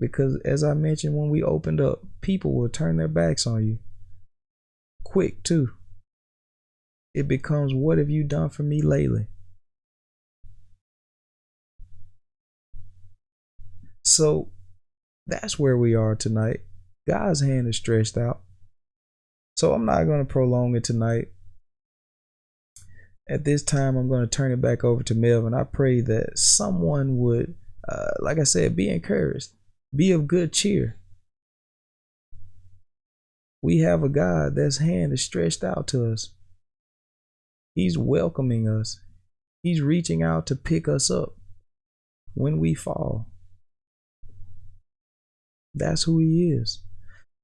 Because 0.00 0.36
as 0.44 0.64
I 0.64 0.74
mentioned 0.74 1.14
when 1.14 1.30
we 1.30 1.42
opened 1.42 1.80
up, 1.80 2.02
people 2.20 2.54
will 2.54 2.68
turn 2.68 2.96
their 2.96 3.06
backs 3.06 3.46
on 3.46 3.64
you. 3.64 3.78
Quick, 5.04 5.42
too 5.44 5.70
it 7.14 7.26
becomes 7.26 7.74
what 7.74 7.98
have 7.98 8.10
you 8.10 8.24
done 8.24 8.50
for 8.50 8.62
me 8.62 8.82
lately? 8.82 9.26
So 14.04 14.50
that's 15.26 15.58
where 15.58 15.76
we 15.76 15.94
are 15.94 16.14
tonight. 16.14 16.60
God's 17.06 17.42
hand 17.42 17.68
is 17.68 17.76
stretched 17.76 18.16
out. 18.16 18.40
So 19.56 19.72
I'm 19.72 19.84
not 19.84 20.04
going 20.04 20.20
to 20.20 20.32
prolong 20.32 20.74
it 20.76 20.84
tonight. 20.84 21.28
At 23.28 23.44
this 23.44 23.62
time, 23.62 23.96
I'm 23.96 24.08
going 24.08 24.22
to 24.22 24.26
turn 24.26 24.52
it 24.52 24.60
back 24.60 24.82
over 24.82 25.02
to 25.04 25.14
Melvin. 25.14 25.54
I 25.54 25.64
pray 25.64 26.00
that 26.00 26.38
someone 26.38 27.18
would, 27.18 27.54
uh, 27.88 28.10
like 28.20 28.38
I 28.38 28.44
said, 28.44 28.74
be 28.74 28.88
encouraged, 28.88 29.50
be 29.94 30.12
of 30.12 30.26
good 30.26 30.52
cheer. 30.52 30.96
We 33.62 33.78
have 33.78 34.02
a 34.02 34.08
God 34.08 34.54
that's 34.54 34.78
hand 34.78 35.12
is 35.12 35.22
stretched 35.22 35.62
out 35.62 35.86
to 35.88 36.12
us. 36.12 36.30
He's 37.74 37.98
welcoming 37.98 38.68
us. 38.68 39.00
He's 39.62 39.82
reaching 39.82 40.22
out 40.22 40.46
to 40.46 40.56
pick 40.56 40.88
us 40.88 41.10
up 41.10 41.34
when 42.34 42.58
we 42.58 42.74
fall. 42.74 43.26
That's 45.74 46.04
who 46.04 46.18
he 46.18 46.50
is. 46.50 46.82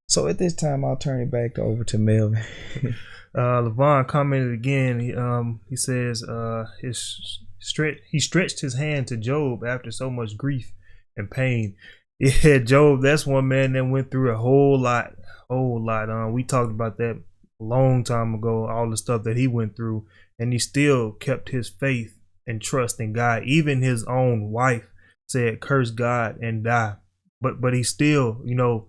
So 0.08 0.26
at 0.26 0.38
this 0.38 0.54
time, 0.54 0.84
I'll 0.84 0.96
turn 0.96 1.20
it 1.20 1.30
back 1.30 1.58
over 1.58 1.84
to 1.84 1.98
Melvin. 1.98 2.42
uh, 3.34 3.62
Levon 3.62 4.06
commented 4.06 4.52
again. 4.52 5.00
He, 5.00 5.14
um, 5.14 5.60
he 5.68 5.76
says 5.76 6.22
uh, 6.22 6.66
his 6.80 7.40
stretch 7.58 7.98
he 8.10 8.20
stretched 8.20 8.60
his 8.60 8.74
hand 8.74 9.08
to 9.08 9.16
Job 9.16 9.64
after 9.64 9.90
so 9.90 10.10
much 10.10 10.36
grief 10.36 10.72
and 11.16 11.30
pain. 11.30 11.74
Yeah, 12.42 12.58
Job, 12.58 13.02
that's 13.02 13.26
one 13.26 13.48
man 13.48 13.74
that 13.74 13.84
went 13.84 14.10
through 14.10 14.32
a 14.32 14.38
whole 14.38 14.80
lot, 14.80 15.12
whole 15.50 15.84
lot. 15.84 16.08
Um, 16.08 16.32
we 16.32 16.44
talked 16.44 16.70
about 16.70 16.96
that 16.96 17.22
a 17.60 17.64
long 17.64 18.04
time 18.04 18.34
ago. 18.34 18.66
All 18.66 18.88
the 18.88 18.96
stuff 18.96 19.24
that 19.24 19.36
he 19.36 19.46
went 19.46 19.76
through, 19.76 20.06
and 20.38 20.50
he 20.52 20.58
still 20.58 21.12
kept 21.12 21.50
his 21.50 21.68
faith 21.68 22.16
and 22.46 22.62
trust 22.62 23.00
in 23.00 23.12
God. 23.12 23.44
Even 23.44 23.82
his 23.82 24.02
own 24.04 24.50
wife 24.50 24.88
said, 25.28 25.60
"Curse 25.60 25.90
God 25.90 26.38
and 26.40 26.64
die." 26.64 26.94
But 27.42 27.60
but 27.60 27.74
he 27.74 27.82
still, 27.82 28.40
you 28.46 28.54
know, 28.54 28.88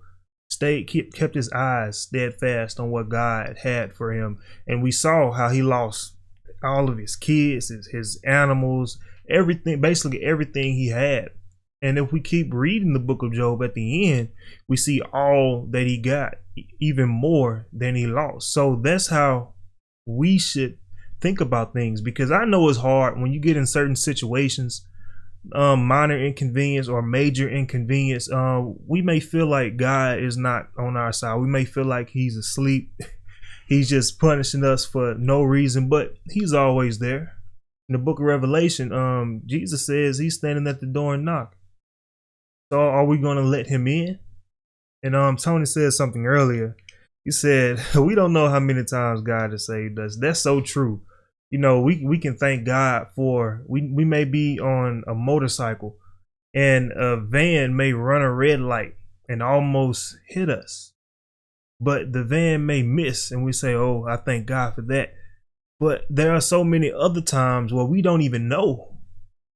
stayed 0.49 0.87
kept, 0.87 1.13
kept 1.13 1.35
his 1.35 1.51
eyes 1.51 1.99
steadfast 1.99 2.79
on 2.79 2.91
what 2.91 3.09
God 3.09 3.57
had 3.63 3.93
for 3.93 4.13
him. 4.13 4.39
And 4.65 4.81
we 4.81 4.91
saw 4.91 5.31
how 5.31 5.49
he 5.49 5.61
lost 5.61 6.15
all 6.63 6.89
of 6.89 6.97
his 6.97 7.15
kids, 7.15 7.69
his, 7.69 7.87
his 7.87 8.19
animals, 8.23 8.97
everything, 9.29 9.81
basically 9.81 10.23
everything 10.23 10.75
he 10.75 10.87
had. 10.87 11.29
And 11.81 11.97
if 11.97 12.11
we 12.11 12.21
keep 12.21 12.53
reading 12.53 12.93
the 12.93 12.99
book 12.99 13.21
of 13.21 13.33
Job 13.33 13.61
at 13.63 13.75
the 13.75 14.11
end, 14.11 14.29
we 14.67 14.77
see 14.77 15.01
all 15.13 15.67
that 15.69 15.85
he 15.85 15.97
got, 15.97 16.35
even 16.79 17.07
more 17.07 17.67
than 17.71 17.95
he 17.95 18.07
lost. 18.07 18.51
So 18.51 18.79
that's 18.81 19.07
how 19.07 19.53
we 20.05 20.39
should 20.39 20.77
think 21.21 21.41
about 21.41 21.73
things 21.73 22.01
because 22.01 22.31
I 22.31 22.45
know 22.45 22.69
it's 22.69 22.79
hard 22.79 23.19
when 23.19 23.31
you 23.31 23.39
get 23.39 23.57
in 23.57 23.65
certain 23.65 23.95
situations 23.95 24.85
um, 25.53 25.85
minor 25.85 26.17
inconvenience 26.17 26.87
or 26.87 27.01
major 27.01 27.49
inconvenience, 27.49 28.31
uh, 28.31 28.63
we 28.85 29.01
may 29.01 29.19
feel 29.19 29.47
like 29.47 29.77
God 29.77 30.19
is 30.19 30.37
not 30.37 30.67
on 30.77 30.97
our 30.97 31.13
side. 31.13 31.39
We 31.39 31.47
may 31.47 31.65
feel 31.65 31.85
like 31.85 32.09
He's 32.09 32.35
asleep. 32.35 32.91
he's 33.67 33.89
just 33.89 34.19
punishing 34.19 34.63
us 34.63 34.85
for 34.85 35.15
no 35.15 35.43
reason, 35.43 35.89
but 35.89 36.15
He's 36.29 36.53
always 36.53 36.99
there. 36.99 37.33
In 37.89 37.93
the 37.93 37.99
book 37.99 38.19
of 38.19 38.25
Revelation, 38.25 38.91
um, 38.91 39.41
Jesus 39.45 39.85
says 39.85 40.17
He's 40.17 40.35
standing 40.35 40.67
at 40.67 40.79
the 40.79 40.87
door 40.87 41.15
and 41.15 41.25
knock. 41.25 41.55
So 42.71 42.79
are 42.79 43.05
we 43.05 43.17
going 43.17 43.37
to 43.37 43.43
let 43.43 43.67
Him 43.67 43.87
in? 43.87 44.19
And 45.03 45.15
um, 45.15 45.37
Tony 45.37 45.65
said 45.65 45.93
something 45.93 46.25
earlier. 46.25 46.75
He 47.23 47.31
said, 47.31 47.79
"We 47.95 48.15
don't 48.15 48.33
know 48.33 48.49
how 48.49 48.59
many 48.59 48.83
times 48.83 49.21
God 49.21 49.51
has 49.51 49.67
saved 49.67 49.99
us." 49.99 50.17
That's 50.19 50.39
so 50.41 50.61
true 50.61 51.01
you 51.49 51.59
know, 51.59 51.81
we 51.81 52.03
we 52.03 52.17
can 52.17 52.37
thank 52.37 52.65
God 52.65 53.07
for 53.15 53.63
we 53.67 53.89
we 53.93 54.03
may 54.03 54.25
be 54.25 54.59
on 54.59 55.03
a 55.07 55.15
motorcycle 55.15 55.97
and 56.53 56.91
a 56.91 57.17
van 57.17 57.75
may 57.75 57.93
run 57.93 58.21
a 58.21 58.33
red 58.33 58.59
light 58.59 58.95
and 59.29 59.41
almost 59.41 60.17
hit 60.27 60.49
us. 60.49 60.93
But 61.79 62.11
the 62.11 62.23
van 62.23 62.65
may 62.65 62.83
miss 62.83 63.31
and 63.31 63.45
we 63.45 63.53
say, 63.53 63.73
"Oh, 63.73 64.05
I 64.09 64.17
thank 64.17 64.45
God 64.45 64.75
for 64.75 64.81
that." 64.83 65.13
But 65.79 66.05
there 66.09 66.33
are 66.33 66.41
so 66.41 66.63
many 66.63 66.91
other 66.91 67.21
times 67.21 67.71
where 67.71 67.85
we 67.85 68.01
don't 68.01 68.23
even 68.23 68.49
know 68.49 68.97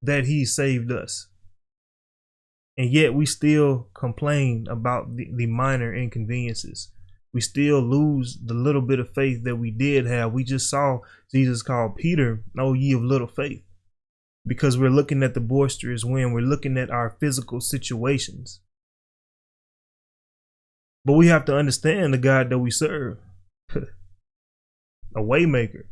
that 0.02 0.24
he 0.24 0.44
saved 0.44 0.90
us. 0.92 1.28
And 2.76 2.90
yet 2.90 3.14
we 3.14 3.26
still 3.26 3.88
complain 3.94 4.66
about 4.70 5.16
the, 5.16 5.28
the 5.34 5.46
minor 5.46 5.94
inconveniences 5.94 6.90
we 7.32 7.40
still 7.40 7.80
lose 7.80 8.38
the 8.44 8.54
little 8.54 8.82
bit 8.82 8.98
of 8.98 9.14
faith 9.14 9.44
that 9.44 9.56
we 9.56 9.70
did 9.70 10.06
have. 10.06 10.32
We 10.32 10.44
just 10.44 10.68
saw 10.68 11.00
Jesus 11.30 11.62
call 11.62 11.90
Peter, 11.90 12.44
"Oh, 12.58 12.74
ye 12.74 12.92
of 12.92 13.02
little 13.02 13.26
faith," 13.26 13.64
because 14.46 14.78
we're 14.78 14.90
looking 14.90 15.22
at 15.22 15.34
the 15.34 15.40
boisterous 15.40 16.04
wind. 16.04 16.34
We're 16.34 16.40
looking 16.40 16.76
at 16.76 16.90
our 16.90 17.16
physical 17.20 17.60
situations. 17.60 18.60
But 21.04 21.14
we 21.14 21.28
have 21.28 21.44
to 21.46 21.56
understand 21.56 22.12
the 22.12 22.18
God 22.18 22.50
that 22.50 22.58
we 22.58 22.70
serve. 22.70 23.18
a 23.74 23.86
waymaker, 25.16 25.86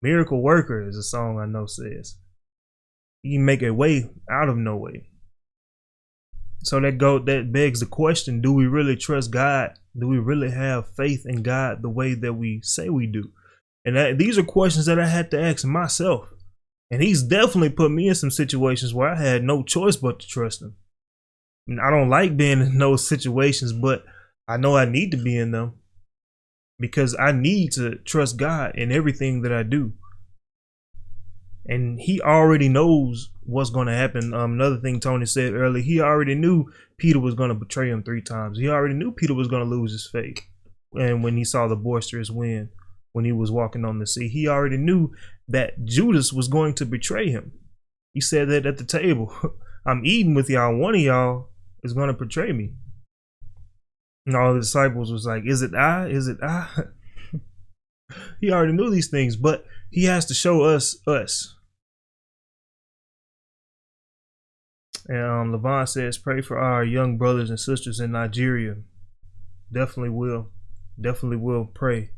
miracle 0.00 0.40
worker 0.40 0.80
is 0.80 0.96
a 0.96 1.02
song 1.02 1.38
I 1.38 1.46
know 1.46 1.66
says. 1.66 2.18
He 3.22 3.34
can 3.34 3.44
make 3.44 3.62
a 3.62 3.74
way 3.74 4.10
out 4.30 4.48
of 4.48 4.56
no 4.56 4.76
way. 4.76 5.08
So 6.64 6.80
that 6.80 6.98
go 6.98 7.18
that 7.18 7.52
begs 7.52 7.80
the 7.80 7.86
question: 7.86 8.40
Do 8.40 8.52
we 8.52 8.66
really 8.66 8.96
trust 8.96 9.30
God 9.30 9.78
do 9.96 10.08
we 10.08 10.18
really 10.18 10.50
have 10.50 10.94
faith 10.96 11.24
in 11.24 11.42
God 11.42 11.82
the 11.82 11.88
way 11.88 12.14
that 12.14 12.34
we 12.34 12.60
say 12.62 12.88
we 12.88 13.06
do? 13.06 13.30
And 13.84 13.96
that, 13.96 14.18
these 14.18 14.38
are 14.38 14.44
questions 14.44 14.86
that 14.86 14.98
I 14.98 15.06
had 15.06 15.30
to 15.30 15.40
ask 15.40 15.64
myself. 15.64 16.28
And 16.90 17.02
he's 17.02 17.22
definitely 17.22 17.70
put 17.70 17.90
me 17.90 18.08
in 18.08 18.14
some 18.14 18.30
situations 18.30 18.92
where 18.92 19.08
I 19.08 19.20
had 19.20 19.44
no 19.44 19.62
choice 19.62 19.96
but 19.96 20.20
to 20.20 20.26
trust 20.26 20.62
him. 20.62 20.76
I, 21.80 21.90
don't 21.90 22.10
like 22.10 22.36
being 22.36 22.60
in 22.60 22.78
those 22.78 23.06
situations, 23.06 23.72
but 23.72 24.04
I 24.46 24.56
know 24.56 24.76
I 24.76 24.84
need 24.84 25.10
to 25.12 25.16
be 25.16 25.36
in 25.36 25.52
them 25.52 25.74
because 26.78 27.16
I 27.18 27.32
need 27.32 27.72
to 27.72 27.96
trust 27.96 28.36
God 28.36 28.76
in 28.76 28.92
everything 28.92 29.42
that 29.42 29.52
I 29.52 29.62
do. 29.62 29.92
And 31.66 31.98
he 31.98 32.20
already 32.20 32.68
knows 32.68 33.30
what's 33.42 33.70
going 33.70 33.86
to 33.86 33.94
happen. 33.94 34.34
Um, 34.34 34.52
another 34.52 34.76
thing 34.76 35.00
Tony 35.00 35.26
said 35.26 35.54
earlier, 35.54 35.82
he 35.82 36.00
already 36.00 36.34
knew 36.34 36.66
Peter 36.98 37.18
was 37.18 37.34
going 37.34 37.48
to 37.48 37.54
betray 37.54 37.88
him 37.88 38.02
three 38.02 38.20
times. 38.20 38.58
He 38.58 38.68
already 38.68 38.94
knew 38.94 39.12
Peter 39.12 39.34
was 39.34 39.48
going 39.48 39.64
to 39.64 39.68
lose 39.68 39.92
his 39.92 40.06
faith. 40.06 40.40
And 40.92 41.24
when 41.24 41.36
he 41.36 41.44
saw 41.44 41.66
the 41.66 41.76
boisterous 41.76 42.30
wind, 42.30 42.68
when 43.12 43.24
he 43.24 43.32
was 43.32 43.50
walking 43.50 43.84
on 43.84 43.98
the 43.98 44.06
sea, 44.06 44.28
he 44.28 44.46
already 44.46 44.76
knew 44.76 45.12
that 45.48 45.84
Judas 45.84 46.32
was 46.32 46.48
going 46.48 46.74
to 46.74 46.86
betray 46.86 47.30
him. 47.30 47.52
He 48.12 48.20
said 48.20 48.48
that 48.48 48.66
at 48.66 48.76
the 48.76 48.84
table. 48.84 49.34
I'm 49.86 50.04
eating 50.04 50.34
with 50.34 50.50
y'all. 50.50 50.76
One 50.76 50.94
of 50.94 51.00
y'all 51.00 51.50
is 51.82 51.92
going 51.92 52.08
to 52.08 52.14
betray 52.14 52.52
me. 52.52 52.72
And 54.26 54.36
all 54.36 54.54
the 54.54 54.60
disciples 54.60 55.12
was 55.12 55.26
like, 55.26 55.44
Is 55.46 55.62
it 55.62 55.74
I? 55.74 56.08
Is 56.08 56.28
it 56.28 56.38
I? 56.42 56.68
he 58.40 58.50
already 58.50 58.72
knew 58.72 58.90
these 58.90 59.08
things, 59.08 59.36
but 59.36 59.66
he 59.90 60.04
has 60.04 60.24
to 60.26 60.34
show 60.34 60.62
us 60.62 60.96
us. 61.06 61.53
And 65.06 65.54
um, 65.54 65.60
Levon 65.60 65.88
says, 65.88 66.16
pray 66.18 66.40
for 66.40 66.58
our 66.58 66.82
young 66.82 67.18
brothers 67.18 67.50
and 67.50 67.60
sisters 67.60 68.00
in 68.00 68.12
Nigeria. 68.12 68.76
Definitely 69.72 70.10
will. 70.10 70.50
Definitely 71.00 71.36
will 71.38 71.66
pray. 71.66 72.10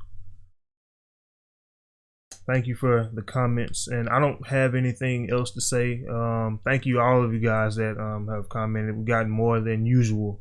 Thank 2.46 2.68
you 2.68 2.76
for 2.76 3.10
the 3.12 3.22
comments. 3.22 3.88
And 3.88 4.08
I 4.08 4.20
don't 4.20 4.46
have 4.46 4.76
anything 4.76 5.30
else 5.30 5.50
to 5.52 5.60
say. 5.60 6.04
Um, 6.08 6.60
thank 6.64 6.86
you, 6.86 7.00
all 7.00 7.24
of 7.24 7.34
you 7.34 7.40
guys 7.40 7.74
that 7.76 7.98
um, 7.98 8.28
have 8.28 8.48
commented. 8.48 8.96
We've 8.96 9.06
gotten 9.06 9.30
more 9.30 9.60
than 9.60 9.84
usual. 9.84 10.40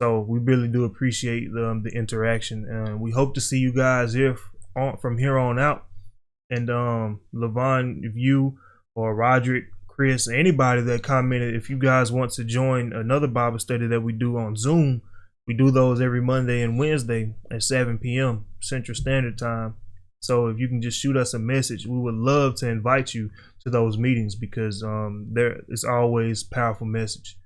So 0.00 0.18
we 0.20 0.40
really 0.40 0.66
do 0.66 0.84
appreciate 0.84 1.52
the, 1.52 1.70
um, 1.70 1.82
the 1.84 1.90
interaction. 1.90 2.66
And 2.68 3.00
we 3.00 3.12
hope 3.12 3.34
to 3.34 3.40
see 3.40 3.58
you 3.58 3.72
guys 3.72 4.14
here 4.14 4.36
on, 4.74 4.96
from 4.96 5.18
here 5.18 5.38
on 5.38 5.60
out. 5.60 5.86
And 6.50 6.68
um, 6.68 7.20
Levon, 7.32 8.00
if 8.02 8.16
you 8.16 8.58
or 8.96 9.14
Roderick 9.14 9.66
Chris, 9.94 10.26
anybody 10.26 10.80
that 10.80 11.02
commented, 11.02 11.54
if 11.54 11.68
you 11.68 11.76
guys 11.76 12.10
want 12.10 12.32
to 12.32 12.44
join 12.44 12.94
another 12.94 13.26
Bible 13.26 13.58
study 13.58 13.86
that 13.86 14.00
we 14.00 14.14
do 14.14 14.38
on 14.38 14.56
Zoom, 14.56 15.02
we 15.46 15.52
do 15.52 15.70
those 15.70 16.00
every 16.00 16.22
Monday 16.22 16.62
and 16.62 16.78
Wednesday 16.78 17.34
at 17.50 17.62
7 17.62 17.98
p.m. 17.98 18.46
Central 18.58 18.94
Standard 18.94 19.36
Time. 19.36 19.74
So 20.20 20.46
if 20.46 20.58
you 20.58 20.66
can 20.66 20.80
just 20.80 20.98
shoot 20.98 21.14
us 21.14 21.34
a 21.34 21.38
message, 21.38 21.86
we 21.86 21.98
would 21.98 22.14
love 22.14 22.54
to 22.56 22.70
invite 22.70 23.12
you 23.12 23.28
to 23.64 23.70
those 23.70 23.98
meetings 23.98 24.34
because 24.34 24.82
um, 24.82 25.28
there 25.30 25.60
is 25.68 25.84
always 25.84 26.42
powerful 26.42 26.86
message. 26.86 27.36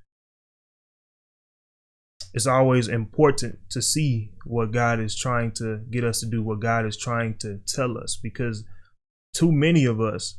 It's 2.32 2.47
always 2.47 2.86
important 2.86 3.59
to 3.70 3.82
see 3.82 4.30
what 4.44 4.70
God 4.70 5.01
is 5.01 5.16
trying 5.16 5.51
to 5.57 5.80
get 5.90 6.05
us 6.05 6.20
to 6.20 6.26
do, 6.26 6.44
what 6.44 6.61
God 6.61 6.86
is 6.86 6.97
trying 6.97 7.38
to 7.38 7.59
tell 7.66 7.99
us, 7.99 8.16
because 8.22 8.62
too 9.34 9.51
many 9.51 9.84
of 9.84 10.01
us 10.01 10.38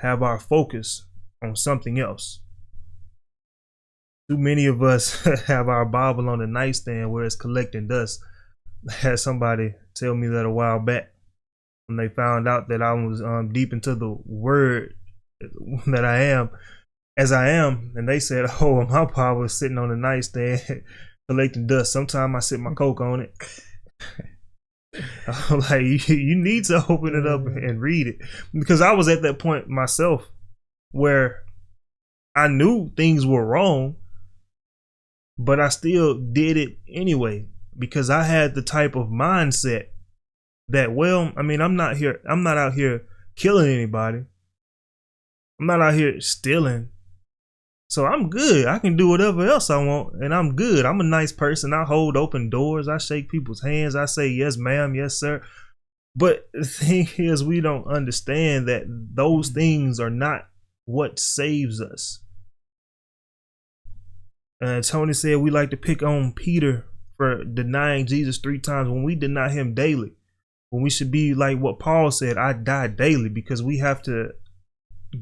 have 0.00 0.20
our 0.20 0.40
focus 0.40 1.04
on 1.42 1.56
something 1.56 1.98
else. 1.98 2.40
Too 4.30 4.38
many 4.38 4.66
of 4.66 4.82
us 4.82 5.24
have 5.46 5.68
our 5.68 5.84
Bible 5.84 6.28
on 6.28 6.38
the 6.38 6.46
nightstand 6.46 7.12
where 7.12 7.24
it's 7.24 7.36
collecting 7.36 7.88
dust. 7.88 8.20
I 8.88 8.94
had 8.94 9.18
somebody 9.18 9.74
tell 9.94 10.14
me 10.14 10.28
that 10.28 10.46
a 10.46 10.50
while 10.50 10.80
back 10.80 11.12
when 11.86 11.96
they 11.96 12.08
found 12.08 12.48
out 12.48 12.68
that 12.68 12.82
I 12.82 12.92
was 12.92 13.20
um, 13.20 13.52
deep 13.52 13.72
into 13.72 13.94
the 13.94 14.16
word 14.24 14.94
that 15.86 16.04
I 16.04 16.22
am, 16.24 16.50
as 17.16 17.32
I 17.32 17.50
am, 17.50 17.92
and 17.94 18.08
they 18.08 18.20
said, 18.20 18.46
"Oh, 18.60 18.84
my 18.86 19.04
Bible 19.04 19.44
is 19.44 19.58
sitting 19.58 19.78
on 19.78 19.90
the 19.90 19.96
nightstand 19.96 20.82
collecting 21.28 21.66
dust. 21.66 21.92
Sometimes 21.92 22.34
I 22.34 22.40
sit 22.40 22.60
my 22.60 22.74
coke 22.74 23.00
on 23.00 23.20
it." 23.20 23.34
like 25.50 25.82
you, 25.82 25.98
you 26.16 26.36
need 26.36 26.64
to 26.66 26.84
open 26.88 27.14
it 27.14 27.26
up 27.26 27.46
and 27.46 27.80
read 27.80 28.06
it 28.06 28.16
because 28.52 28.80
I 28.80 28.92
was 28.92 29.08
at 29.08 29.22
that 29.22 29.38
point 29.38 29.68
myself 29.68 30.28
where 30.92 31.42
I 32.34 32.48
knew 32.48 32.90
things 32.96 33.26
were 33.26 33.44
wrong, 33.44 33.96
but 35.38 35.60
I 35.60 35.68
still 35.68 36.14
did 36.14 36.56
it 36.56 36.78
anyway 36.88 37.46
because 37.76 38.10
I 38.10 38.22
had 38.22 38.54
the 38.54 38.62
type 38.62 38.94
of 38.94 39.08
mindset 39.08 39.86
that 40.68 40.92
well, 40.92 41.32
I 41.36 41.42
mean, 41.42 41.60
I'm 41.60 41.76
not 41.76 41.96
here 41.96 42.20
I'm 42.28 42.42
not 42.42 42.58
out 42.58 42.74
here 42.74 43.06
killing 43.36 43.70
anybody. 43.70 44.24
I'm 45.60 45.66
not 45.66 45.82
out 45.82 45.94
here 45.94 46.20
stealing. 46.20 46.90
So 47.88 48.06
I'm 48.06 48.30
good. 48.30 48.66
I 48.66 48.78
can 48.78 48.96
do 48.96 49.08
whatever 49.08 49.46
else 49.46 49.68
I 49.68 49.76
want, 49.84 50.14
and 50.22 50.34
I'm 50.34 50.56
good. 50.56 50.86
I'm 50.86 51.00
a 51.00 51.04
nice 51.04 51.30
person. 51.30 51.74
I 51.74 51.84
hold 51.84 52.16
open 52.16 52.48
doors. 52.48 52.88
I 52.88 52.96
shake 52.96 53.28
people's 53.28 53.60
hands. 53.60 53.94
I 53.94 54.06
say 54.06 54.28
yes, 54.28 54.56
ma'am, 54.56 54.94
yes, 54.94 55.14
sir. 55.20 55.42
But 56.16 56.48
the 56.54 56.64
thing 56.64 57.08
is, 57.18 57.44
we 57.44 57.60
don't 57.60 57.86
understand 57.86 58.66
that 58.68 58.84
those 58.88 59.50
things 59.50 60.00
are 60.00 60.10
not 60.10 60.48
what 60.84 61.18
saves 61.18 61.80
us. 61.80 62.20
Uh, 64.62 64.80
Tony 64.80 65.12
said 65.12 65.38
we 65.38 65.50
like 65.50 65.70
to 65.70 65.76
pick 65.76 66.02
on 66.02 66.32
Peter 66.32 66.86
for 67.16 67.44
denying 67.44 68.06
Jesus 68.06 68.38
three 68.38 68.58
times 68.58 68.88
when 68.88 69.02
we 69.02 69.14
deny 69.14 69.48
him 69.48 69.74
daily. 69.74 70.12
When 70.70 70.82
we 70.82 70.90
should 70.90 71.10
be 71.10 71.34
like 71.34 71.58
what 71.58 71.78
Paul 71.78 72.10
said, 72.10 72.38
I 72.38 72.52
die 72.52 72.86
daily 72.86 73.28
because 73.28 73.62
we 73.62 73.78
have 73.78 74.02
to 74.02 74.30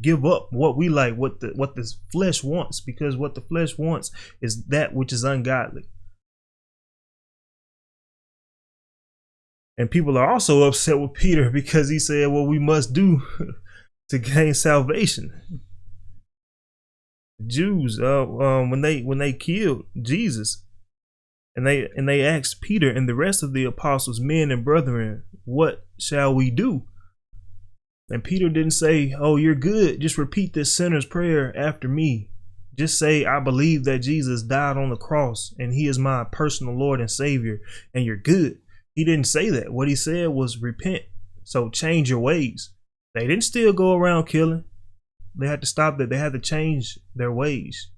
give 0.00 0.24
up 0.24 0.48
what 0.52 0.76
we 0.76 0.88
like, 0.88 1.16
what 1.16 1.40
the 1.40 1.48
what 1.56 1.74
the 1.74 1.90
flesh 2.12 2.44
wants, 2.44 2.80
because 2.80 3.16
what 3.16 3.34
the 3.34 3.40
flesh 3.40 3.76
wants 3.76 4.10
is 4.40 4.64
that 4.66 4.94
which 4.94 5.12
is 5.12 5.24
ungodly. 5.24 5.84
And 9.76 9.90
people 9.90 10.18
are 10.18 10.30
also 10.30 10.64
upset 10.64 11.00
with 11.00 11.14
Peter 11.14 11.50
because 11.52 11.88
he 11.88 11.98
said, 11.98 12.28
"Well, 12.28 12.46
we 12.46 12.58
must 12.58 12.92
do 12.92 13.22
to 14.10 14.18
gain 14.18 14.54
salvation." 14.54 15.60
Jews, 17.46 17.98
uh, 17.98 18.22
um, 18.22 18.70
when 18.70 18.82
they 18.82 19.00
when 19.00 19.18
they 19.18 19.32
killed 19.32 19.86
Jesus, 20.00 20.64
and 21.56 21.66
they 21.66 21.88
and 21.96 22.08
they 22.08 22.22
asked 22.22 22.60
Peter 22.60 22.90
and 22.90 23.08
the 23.08 23.14
rest 23.14 23.42
of 23.42 23.52
the 23.52 23.64
apostles, 23.64 24.20
men 24.20 24.50
and 24.50 24.64
brethren, 24.64 25.24
what 25.44 25.86
shall 25.98 26.34
we 26.34 26.50
do? 26.50 26.86
And 28.08 28.24
Peter 28.24 28.48
didn't 28.48 28.72
say, 28.72 29.14
Oh, 29.16 29.36
you're 29.36 29.54
good. 29.54 30.00
Just 30.00 30.18
repeat 30.18 30.52
this 30.52 30.74
sinner's 30.74 31.06
prayer 31.06 31.56
after 31.56 31.88
me. 31.88 32.28
Just 32.76 32.98
say, 32.98 33.24
I 33.24 33.40
believe 33.40 33.84
that 33.84 33.98
Jesus 33.98 34.42
died 34.42 34.76
on 34.76 34.90
the 34.90 34.96
cross 34.96 35.54
and 35.58 35.72
he 35.72 35.86
is 35.86 35.98
my 35.98 36.24
personal 36.24 36.76
Lord 36.76 37.00
and 37.00 37.10
Savior, 37.10 37.60
and 37.94 38.04
you're 38.04 38.16
good. 38.16 38.58
He 38.94 39.04
didn't 39.04 39.26
say 39.26 39.50
that. 39.50 39.72
What 39.72 39.88
he 39.88 39.94
said 39.94 40.30
was 40.30 40.58
repent. 40.58 41.02
So 41.44 41.68
change 41.68 42.10
your 42.10 42.18
ways. 42.18 42.70
They 43.14 43.26
didn't 43.26 43.44
still 43.44 43.72
go 43.72 43.94
around 43.94 44.26
killing. 44.26 44.64
They 45.34 45.46
had 45.46 45.60
to 45.60 45.66
stop 45.66 45.98
that. 45.98 46.10
They 46.10 46.18
had 46.18 46.32
to 46.32 46.38
change 46.38 46.98
their 47.14 47.32
ways 47.32 47.90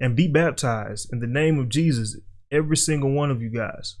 and 0.00 0.16
be 0.16 0.28
baptized 0.28 1.12
in 1.12 1.20
the 1.20 1.26
name 1.26 1.58
of 1.58 1.68
Jesus, 1.68 2.16
every 2.50 2.76
single 2.76 3.10
one 3.10 3.30
of 3.30 3.42
you 3.42 3.50
guys. 3.50 3.96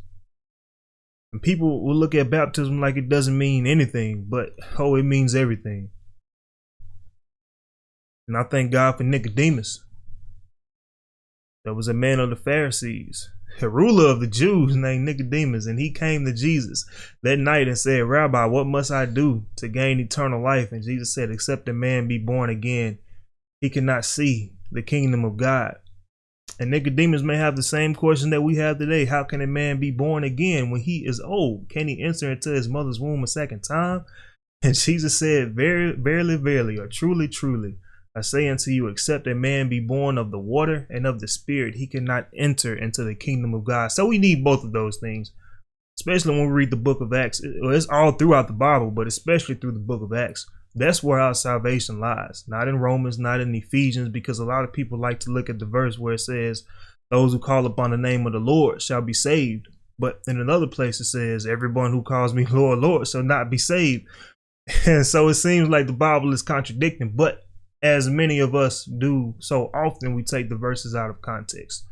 And 1.32 1.42
people 1.42 1.84
will 1.84 1.96
look 1.96 2.14
at 2.14 2.30
baptism 2.30 2.80
like 2.80 2.96
it 2.96 3.08
doesn't 3.08 3.36
mean 3.36 3.66
anything, 3.66 4.26
but 4.28 4.50
oh, 4.78 4.94
it 4.94 5.02
means 5.02 5.34
everything. 5.34 5.90
And 8.26 8.36
I 8.36 8.44
thank 8.44 8.72
God 8.72 8.96
for 8.96 9.04
Nicodemus. 9.04 9.84
There 11.64 11.74
was 11.74 11.88
a 11.88 11.94
man 11.94 12.20
of 12.20 12.30
the 12.30 12.36
Pharisees, 12.36 13.30
a 13.62 13.68
ruler 13.68 14.06
of 14.06 14.20
the 14.20 14.26
Jews 14.26 14.76
named 14.76 15.04
Nicodemus, 15.04 15.66
and 15.66 15.78
he 15.78 15.90
came 15.90 16.24
to 16.24 16.32
Jesus 16.32 16.84
that 17.22 17.38
night 17.38 17.68
and 17.68 17.78
said, 17.78 18.04
Rabbi, 18.04 18.44
what 18.46 18.66
must 18.66 18.90
I 18.90 19.06
do 19.06 19.44
to 19.56 19.68
gain 19.68 20.00
eternal 20.00 20.42
life? 20.42 20.72
And 20.72 20.82
Jesus 20.82 21.12
said, 21.12 21.30
Except 21.30 21.68
a 21.68 21.72
man 21.72 22.08
be 22.08 22.18
born 22.18 22.50
again, 22.50 22.98
he 23.60 23.70
cannot 23.70 24.04
see 24.04 24.52
the 24.70 24.82
kingdom 24.82 25.24
of 25.24 25.36
God. 25.36 25.76
And 26.60 26.70
Nicodemus 26.70 27.22
may 27.22 27.36
have 27.36 27.56
the 27.56 27.62
same 27.62 27.94
question 27.94 28.30
that 28.30 28.42
we 28.42 28.56
have 28.56 28.78
today. 28.78 29.04
How 29.04 29.22
can 29.22 29.40
a 29.40 29.46
man 29.46 29.78
be 29.78 29.90
born 29.90 30.24
again 30.24 30.70
when 30.70 30.80
he 30.80 31.06
is 31.06 31.20
old? 31.20 31.68
Can 31.68 31.88
he 31.88 32.02
enter 32.02 32.32
into 32.32 32.50
his 32.50 32.68
mother's 32.68 32.98
womb 32.98 33.22
a 33.22 33.28
second 33.28 33.60
time? 33.62 34.04
And 34.62 34.74
Jesus 34.74 35.18
said, 35.18 35.54
Very, 35.54 35.92
verily, 35.92 36.36
verily, 36.36 36.78
or 36.78 36.88
truly, 36.88 37.28
truly, 37.28 37.76
I 38.18 38.22
say 38.22 38.48
unto 38.48 38.70
you, 38.70 38.88
except 38.88 39.26
a 39.26 39.34
man 39.34 39.68
be 39.68 39.80
born 39.80 40.18
of 40.18 40.30
the 40.32 40.38
water 40.38 40.86
and 40.90 41.06
of 41.06 41.20
the 41.20 41.28
spirit, 41.28 41.76
he 41.76 41.86
cannot 41.86 42.28
enter 42.36 42.74
into 42.74 43.04
the 43.04 43.14
kingdom 43.14 43.54
of 43.54 43.64
God. 43.64 43.92
So 43.92 44.06
we 44.06 44.18
need 44.18 44.42
both 44.42 44.64
of 44.64 44.72
those 44.72 44.98
things, 44.98 45.30
especially 45.98 46.32
when 46.32 46.48
we 46.48 46.52
read 46.52 46.70
the 46.70 46.76
book 46.76 47.00
of 47.00 47.12
Acts. 47.12 47.40
It's 47.42 47.88
all 47.88 48.12
throughout 48.12 48.48
the 48.48 48.54
Bible, 48.54 48.90
but 48.90 49.06
especially 49.06 49.54
through 49.54 49.72
the 49.72 49.78
book 49.78 50.02
of 50.02 50.12
Acts. 50.12 50.46
That's 50.74 51.02
where 51.02 51.20
our 51.20 51.34
salvation 51.34 52.00
lies, 52.00 52.44
not 52.46 52.68
in 52.68 52.78
Romans, 52.78 53.18
not 53.18 53.40
in 53.40 53.54
Ephesians, 53.54 54.08
because 54.08 54.38
a 54.38 54.44
lot 54.44 54.64
of 54.64 54.72
people 54.72 54.98
like 54.98 55.20
to 55.20 55.30
look 55.30 55.48
at 55.48 55.58
the 55.58 55.66
verse 55.66 55.98
where 55.98 56.14
it 56.14 56.20
says, 56.20 56.64
Those 57.10 57.32
who 57.32 57.38
call 57.38 57.66
upon 57.66 57.92
the 57.92 57.96
name 57.96 58.26
of 58.26 58.32
the 58.32 58.38
Lord 58.38 58.82
shall 58.82 59.00
be 59.00 59.14
saved. 59.14 59.68
But 59.98 60.20
in 60.26 60.40
another 60.40 60.66
place 60.66 61.00
it 61.00 61.06
says, 61.06 61.46
Everyone 61.46 61.92
who 61.92 62.02
calls 62.02 62.34
me 62.34 62.46
Lord, 62.46 62.80
Lord 62.80 63.06
shall 63.08 63.22
not 63.22 63.50
be 63.50 63.58
saved. 63.58 64.06
And 64.86 65.06
so 65.06 65.28
it 65.28 65.34
seems 65.34 65.70
like 65.70 65.86
the 65.86 65.94
Bible 65.94 66.34
is 66.34 66.42
contradicting, 66.42 67.12
but 67.16 67.47
as 67.82 68.08
many 68.08 68.38
of 68.38 68.54
us 68.54 68.84
do 68.84 69.34
so 69.38 69.70
often, 69.74 70.14
we 70.14 70.22
take 70.22 70.48
the 70.48 70.56
verses 70.56 70.94
out 70.94 71.10
of 71.10 71.22
context. 71.22 71.86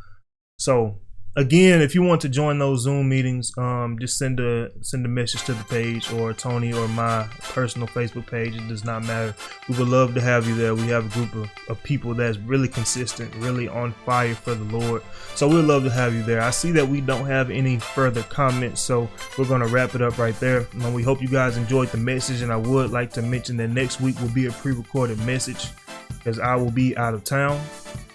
So 0.58 1.00
again, 1.36 1.82
if 1.82 1.94
you 1.94 2.02
want 2.02 2.20
to 2.22 2.28
join 2.28 2.58
those 2.58 2.82
Zoom 2.82 3.08
meetings, 3.08 3.52
um, 3.58 3.98
just 4.00 4.18
send 4.18 4.40
a 4.40 4.70
send 4.80 5.04
a 5.04 5.08
message 5.08 5.44
to 5.44 5.52
the 5.52 5.64
page 5.64 6.10
or 6.12 6.32
Tony 6.32 6.72
or 6.72 6.88
my 6.88 7.24
personal 7.40 7.86
Facebook 7.86 8.26
page. 8.26 8.56
It 8.56 8.66
does 8.68 8.84
not 8.84 9.04
matter. 9.04 9.34
We 9.68 9.76
would 9.78 9.88
love 9.88 10.14
to 10.14 10.20
have 10.20 10.48
you 10.48 10.54
there. 10.54 10.74
We 10.74 10.88
have 10.88 11.06
a 11.06 11.08
group 11.10 11.34
of, 11.34 11.50
of 11.68 11.82
people 11.82 12.14
that's 12.14 12.38
really 12.38 12.68
consistent, 12.68 13.34
really 13.36 13.68
on 13.68 13.92
fire 14.04 14.34
for 14.34 14.54
the 14.54 14.64
Lord. 14.64 15.02
So 15.34 15.46
we'd 15.46 15.62
love 15.62 15.84
to 15.84 15.90
have 15.90 16.14
you 16.14 16.22
there. 16.22 16.40
I 16.40 16.50
see 16.50 16.72
that 16.72 16.88
we 16.88 17.00
don't 17.00 17.26
have 17.26 17.50
any 17.50 17.78
further 17.78 18.22
comments, 18.24 18.80
so 18.80 19.08
we're 19.38 19.44
gonna 19.44 19.68
wrap 19.68 19.94
it 19.94 20.02
up 20.02 20.18
right 20.18 20.38
there. 20.40 20.66
And 20.72 20.94
we 20.94 21.02
hope 21.02 21.20
you 21.20 21.28
guys 21.28 21.56
enjoyed 21.56 21.88
the 21.88 21.98
message, 21.98 22.42
and 22.42 22.52
I 22.52 22.56
would 22.56 22.90
like 22.90 23.12
to 23.12 23.22
mention 23.22 23.56
that 23.58 23.68
next 23.68 24.00
week 24.00 24.18
will 24.20 24.28
be 24.28 24.46
a 24.46 24.52
pre-recorded 24.52 25.18
message 25.20 25.68
because 26.08 26.38
I 26.38 26.56
will 26.56 26.70
be 26.70 26.96
out 26.96 27.14
of 27.14 27.24
town. 27.24 27.60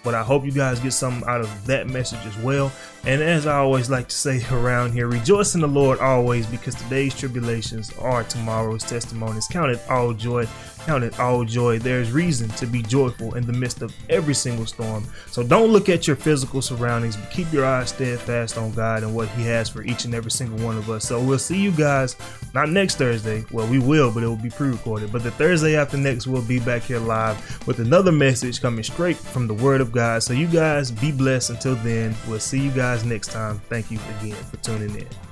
But 0.02 0.14
I 0.14 0.22
hope 0.22 0.44
you 0.44 0.52
guys 0.52 0.80
get 0.80 0.92
something 0.92 1.28
out 1.28 1.40
of 1.40 1.66
that 1.66 1.86
message 1.86 2.24
as 2.26 2.36
well. 2.38 2.72
And 3.04 3.22
as 3.22 3.46
I 3.46 3.58
always 3.58 3.88
like 3.90 4.08
to 4.08 4.16
say 4.16 4.42
around 4.52 4.92
here, 4.92 5.06
rejoice 5.06 5.54
in 5.54 5.60
the 5.60 5.68
Lord 5.68 5.98
always 6.00 6.46
because 6.46 6.74
today's 6.74 7.18
tribulations 7.18 7.92
are 7.98 8.24
tomorrow's 8.24 8.82
testimonies. 8.82 9.46
Count 9.48 9.70
it 9.70 9.80
all 9.88 10.12
joy. 10.12 10.46
Count 10.84 11.04
it 11.04 11.18
all 11.20 11.44
joy. 11.44 11.78
There's 11.78 12.10
reason 12.10 12.48
to 12.50 12.66
be 12.66 12.82
joyful 12.82 13.34
in 13.36 13.46
the 13.46 13.52
midst 13.52 13.82
of 13.82 13.94
every 14.10 14.34
single 14.34 14.66
storm. 14.66 15.04
So 15.30 15.42
don't 15.44 15.70
look 15.70 15.88
at 15.88 16.08
your 16.08 16.16
physical 16.16 16.60
surroundings, 16.60 17.16
but 17.16 17.30
keep 17.30 17.52
your 17.52 17.64
eyes 17.64 17.90
steadfast 17.90 18.58
on 18.58 18.72
God 18.72 19.04
and 19.04 19.14
what 19.14 19.28
He 19.30 19.44
has 19.44 19.68
for 19.68 19.82
each 19.84 20.04
and 20.04 20.14
every 20.14 20.30
single 20.32 20.58
one 20.64 20.76
of 20.76 20.90
us. 20.90 21.04
So 21.06 21.22
we'll 21.22 21.38
see 21.38 21.60
you 21.60 21.70
guys 21.70 22.16
not 22.52 22.68
next 22.68 22.96
Thursday. 22.96 23.44
Well, 23.52 23.68
we 23.68 23.78
will, 23.78 24.12
but 24.12 24.22
it 24.24 24.26
will 24.26 24.36
be 24.36 24.50
pre 24.50 24.70
recorded. 24.70 25.12
But 25.12 25.22
the 25.22 25.30
Thursday 25.30 25.76
after 25.76 25.96
next, 25.96 26.26
we'll 26.26 26.42
be 26.42 26.58
back 26.58 26.82
here 26.82 26.98
live 26.98 27.66
with 27.66 27.78
another 27.78 28.12
message 28.12 28.60
coming 28.60 28.82
straight 28.82 29.16
from 29.16 29.46
the 29.46 29.54
Word 29.54 29.80
of 29.80 29.92
God. 29.92 30.22
So 30.22 30.32
you 30.32 30.48
guys 30.48 30.90
be 30.90 31.12
blessed 31.12 31.50
until 31.50 31.76
then. 31.76 32.14
We'll 32.26 32.40
see 32.40 32.60
you 32.60 32.70
guys 32.72 33.04
next 33.04 33.28
time. 33.28 33.60
Thank 33.68 33.90
you 33.90 34.00
again 34.18 34.36
for 34.50 34.56
tuning 34.58 34.94
in. 34.96 35.31